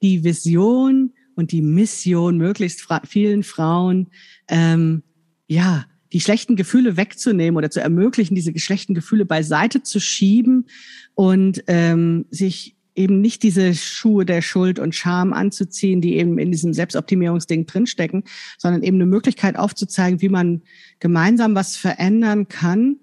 [0.01, 4.07] die Vision und die Mission, möglichst fra vielen Frauen,
[4.47, 5.03] ähm,
[5.47, 10.67] ja, die schlechten Gefühle wegzunehmen oder zu ermöglichen, diese schlechten Gefühle beiseite zu schieben
[11.15, 16.51] und ähm, sich eben nicht diese Schuhe der Schuld und Scham anzuziehen, die eben in
[16.51, 18.23] diesem Selbstoptimierungsding drinstecken,
[18.57, 20.63] sondern eben eine Möglichkeit aufzuzeigen, wie man
[20.99, 22.97] gemeinsam was verändern kann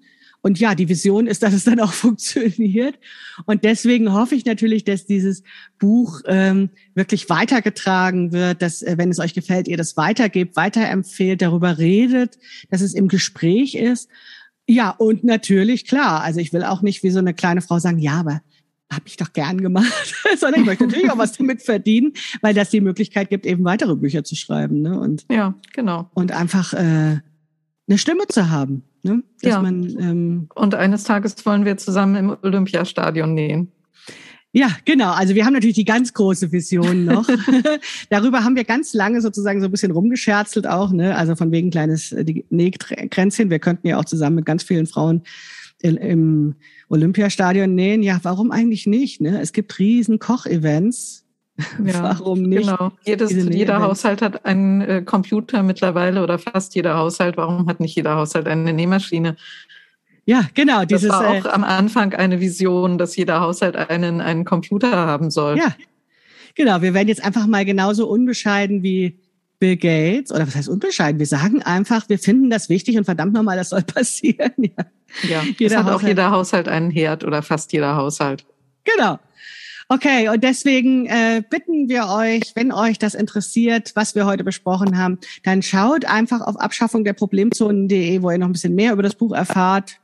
[0.45, 2.99] und ja, die Vision ist, dass es dann auch funktioniert.
[3.47, 5.41] Und deswegen hoffe ich natürlich, dass dieses
[5.79, 11.41] Buch ähm, wirklich weitergetragen wird, dass, äh, wenn es euch gefällt, ihr das weitergebt, weiterempfehlt,
[11.41, 12.37] darüber redet,
[12.69, 14.07] dass es im Gespräch ist.
[14.67, 17.97] Ja, und natürlich, klar, also ich will auch nicht wie so eine kleine Frau sagen,
[17.97, 18.43] ja, aber
[18.91, 22.69] habe ich doch gern gemacht, sondern ich möchte natürlich auch was damit verdienen, weil das
[22.69, 24.81] die Möglichkeit gibt, eben weitere Bücher zu schreiben.
[24.81, 24.99] Ne?
[24.99, 26.09] Und, ja, genau.
[26.13, 26.77] Und einfach äh,
[27.87, 28.83] eine Stimme zu haben.
[29.03, 29.23] Ne?
[29.41, 29.61] Dass ja.
[29.61, 33.71] Man, ähm, und eines Tages wollen wir zusammen im Olympiastadion nähen.
[34.51, 35.11] Ja, genau.
[35.11, 37.27] Also wir haben natürlich die ganz große Vision noch.
[38.09, 41.17] Darüber haben wir ganz lange sozusagen so ein bisschen rumgescherzelt auch, ne?
[41.17, 43.49] Also von wegen kleines äh, Nähkränzchen.
[43.49, 45.23] Wir könnten ja auch zusammen mit ganz vielen Frauen
[45.81, 46.55] im
[46.89, 48.01] Olympiastadion nähen.
[48.01, 49.21] Ja, warum eigentlich nicht?
[49.21, 49.39] Ne?
[49.41, 51.25] Es gibt riesen Kochevents
[51.83, 52.67] ja, Warum nicht?
[52.67, 52.91] Genau.
[53.05, 57.37] Jedes, jeder Haushalt hat einen äh, Computer mittlerweile oder fast jeder Haushalt.
[57.37, 59.35] Warum hat nicht jeder Haushalt eine Nähmaschine?
[60.25, 60.85] Ja, genau.
[60.85, 64.91] Dieses, das war auch äh, am Anfang eine Vision, dass jeder Haushalt einen, einen Computer
[64.91, 65.57] haben soll.
[65.57, 65.75] Ja,
[66.55, 66.81] genau.
[66.81, 69.19] Wir werden jetzt einfach mal genauso unbescheiden wie
[69.65, 70.31] Bill Gates.
[70.31, 71.17] Oder was heißt unbescheiden?
[71.17, 74.53] Wir sagen einfach, wir finden das wichtig und verdammt nochmal, das soll passieren.
[74.57, 74.71] Ja,
[75.27, 76.03] ja jeder hat Haushalt.
[76.03, 78.45] auch jeder Haushalt einen Herd oder fast jeder Haushalt.
[78.83, 79.17] Genau.
[79.87, 84.97] Okay, und deswegen äh, bitten wir euch, wenn euch das interessiert, was wir heute besprochen
[84.97, 89.03] haben, dann schaut einfach auf Abschaffung der Problemzonen.de, wo ihr noch ein bisschen mehr über
[89.03, 89.99] das Buch erfahrt.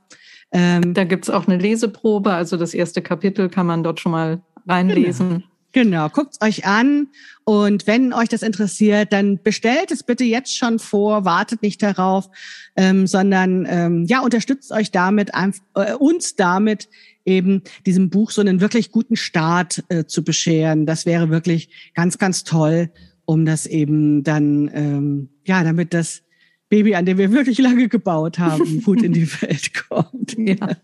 [0.52, 4.42] Ähm, da gibt's auch eine Leseprobe, also das erste Kapitel kann man dort schon mal
[4.68, 5.30] reinlesen.
[5.30, 5.51] Genau.
[5.74, 7.08] Genau, guckt's euch an
[7.46, 12.30] und wenn euch das interessiert, dann bestellt es bitte jetzt schon vor, wartet nicht darauf,
[12.76, 15.32] ähm, sondern ähm, ja unterstützt euch damit,
[15.76, 16.90] äh, uns damit
[17.26, 20.86] eben diesem Buch so einen wirklich guten Start äh, zu bescheren.
[20.86, 22.90] Das wäre wirklich ganz, ganz toll,
[23.26, 26.24] um das eben dann, ähm, ja, damit das
[26.70, 30.36] Baby, an dem wir wirklich lange gebaut haben, gut in die Welt kommt.
[30.38, 30.78] Ja.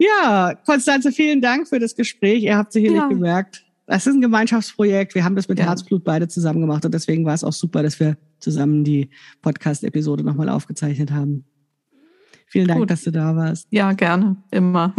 [0.00, 2.42] Ja, Konstanze, vielen Dank für das Gespräch.
[2.42, 3.08] Ihr habt sicherlich ja.
[3.08, 5.14] gemerkt, das ist ein Gemeinschaftsprojekt.
[5.14, 5.66] Wir haben das mit ja.
[5.66, 9.10] Herzblut beide zusammen gemacht und deswegen war es auch super, dass wir zusammen die
[9.42, 11.44] Podcast-Episode nochmal aufgezeichnet haben.
[12.46, 12.90] Vielen Dank, Gut.
[12.90, 13.68] dass du da warst.
[13.70, 14.36] Ja, gerne.
[14.50, 14.94] Immer.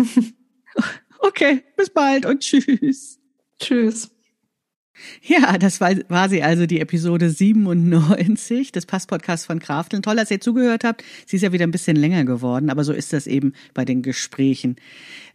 [1.20, 3.20] okay, bis bald und tschüss.
[3.60, 4.12] Tschüss.
[5.24, 10.02] Ja, das war, war sie also, die Episode 97 des Passpodcasts von Krafteln.
[10.02, 11.04] Toll, dass ihr zugehört habt.
[11.26, 14.02] Sie ist ja wieder ein bisschen länger geworden, aber so ist das eben bei den
[14.02, 14.76] Gesprächen.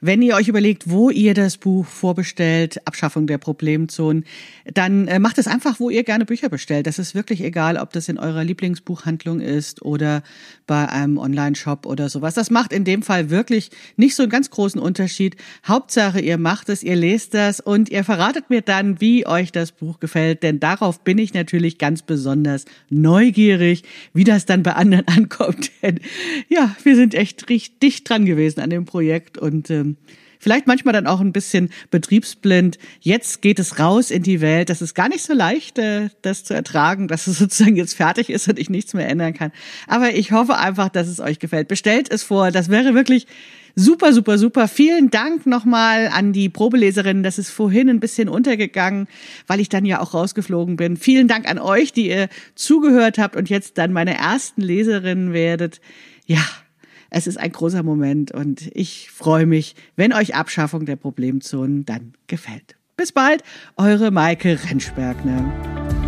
[0.01, 4.25] Wenn ihr euch überlegt, wo ihr das Buch vorbestellt, Abschaffung der Problemzonen,
[4.73, 6.87] dann äh, macht es einfach, wo ihr gerne Bücher bestellt.
[6.87, 10.23] Das ist wirklich egal, ob das in eurer Lieblingsbuchhandlung ist oder
[10.67, 12.35] bei einem Online-Shop oder sowas.
[12.35, 15.37] Das macht in dem Fall wirklich nicht so einen ganz großen Unterschied.
[15.67, 19.73] Hauptsache, ihr macht es, ihr lest das und ihr verratet mir dann, wie euch das
[19.73, 23.83] Buch gefällt, denn darauf bin ich natürlich ganz besonders neugierig,
[24.13, 25.71] wie das dann bei anderen ankommt.
[25.83, 26.01] Denn
[26.49, 29.97] ja, wir sind echt richtig dicht dran gewesen an dem Projekt und ähm,
[30.39, 32.79] vielleicht manchmal dann auch ein bisschen betriebsblind.
[33.01, 34.71] Jetzt geht es raus in die Welt.
[34.71, 38.31] Das ist gar nicht so leicht, äh, das zu ertragen, dass es sozusagen jetzt fertig
[38.31, 39.53] ist und ich nichts mehr ändern kann.
[39.87, 41.69] Aber ich hoffe einfach, dass es euch gefällt.
[41.69, 42.51] Bestellt es vor.
[42.51, 43.27] Das wäre wirklich
[43.79, 44.69] Super, super, super.
[44.69, 47.23] Vielen Dank nochmal an die Probeleserin.
[47.23, 49.07] Das ist vorhin ein bisschen untergegangen,
[49.47, 50.97] weil ich dann ja auch rausgeflogen bin.
[50.97, 55.83] Vielen Dank an euch, die ihr zugehört habt und jetzt dann meine ersten Leserinnen werdet.
[56.25, 56.41] Ja,
[57.11, 62.15] es ist ein großer Moment und ich freue mich, wenn euch Abschaffung der Problemzonen dann
[62.29, 62.77] gefällt.
[62.97, 63.43] Bis bald,
[63.77, 66.06] eure Maike Rentschbergner.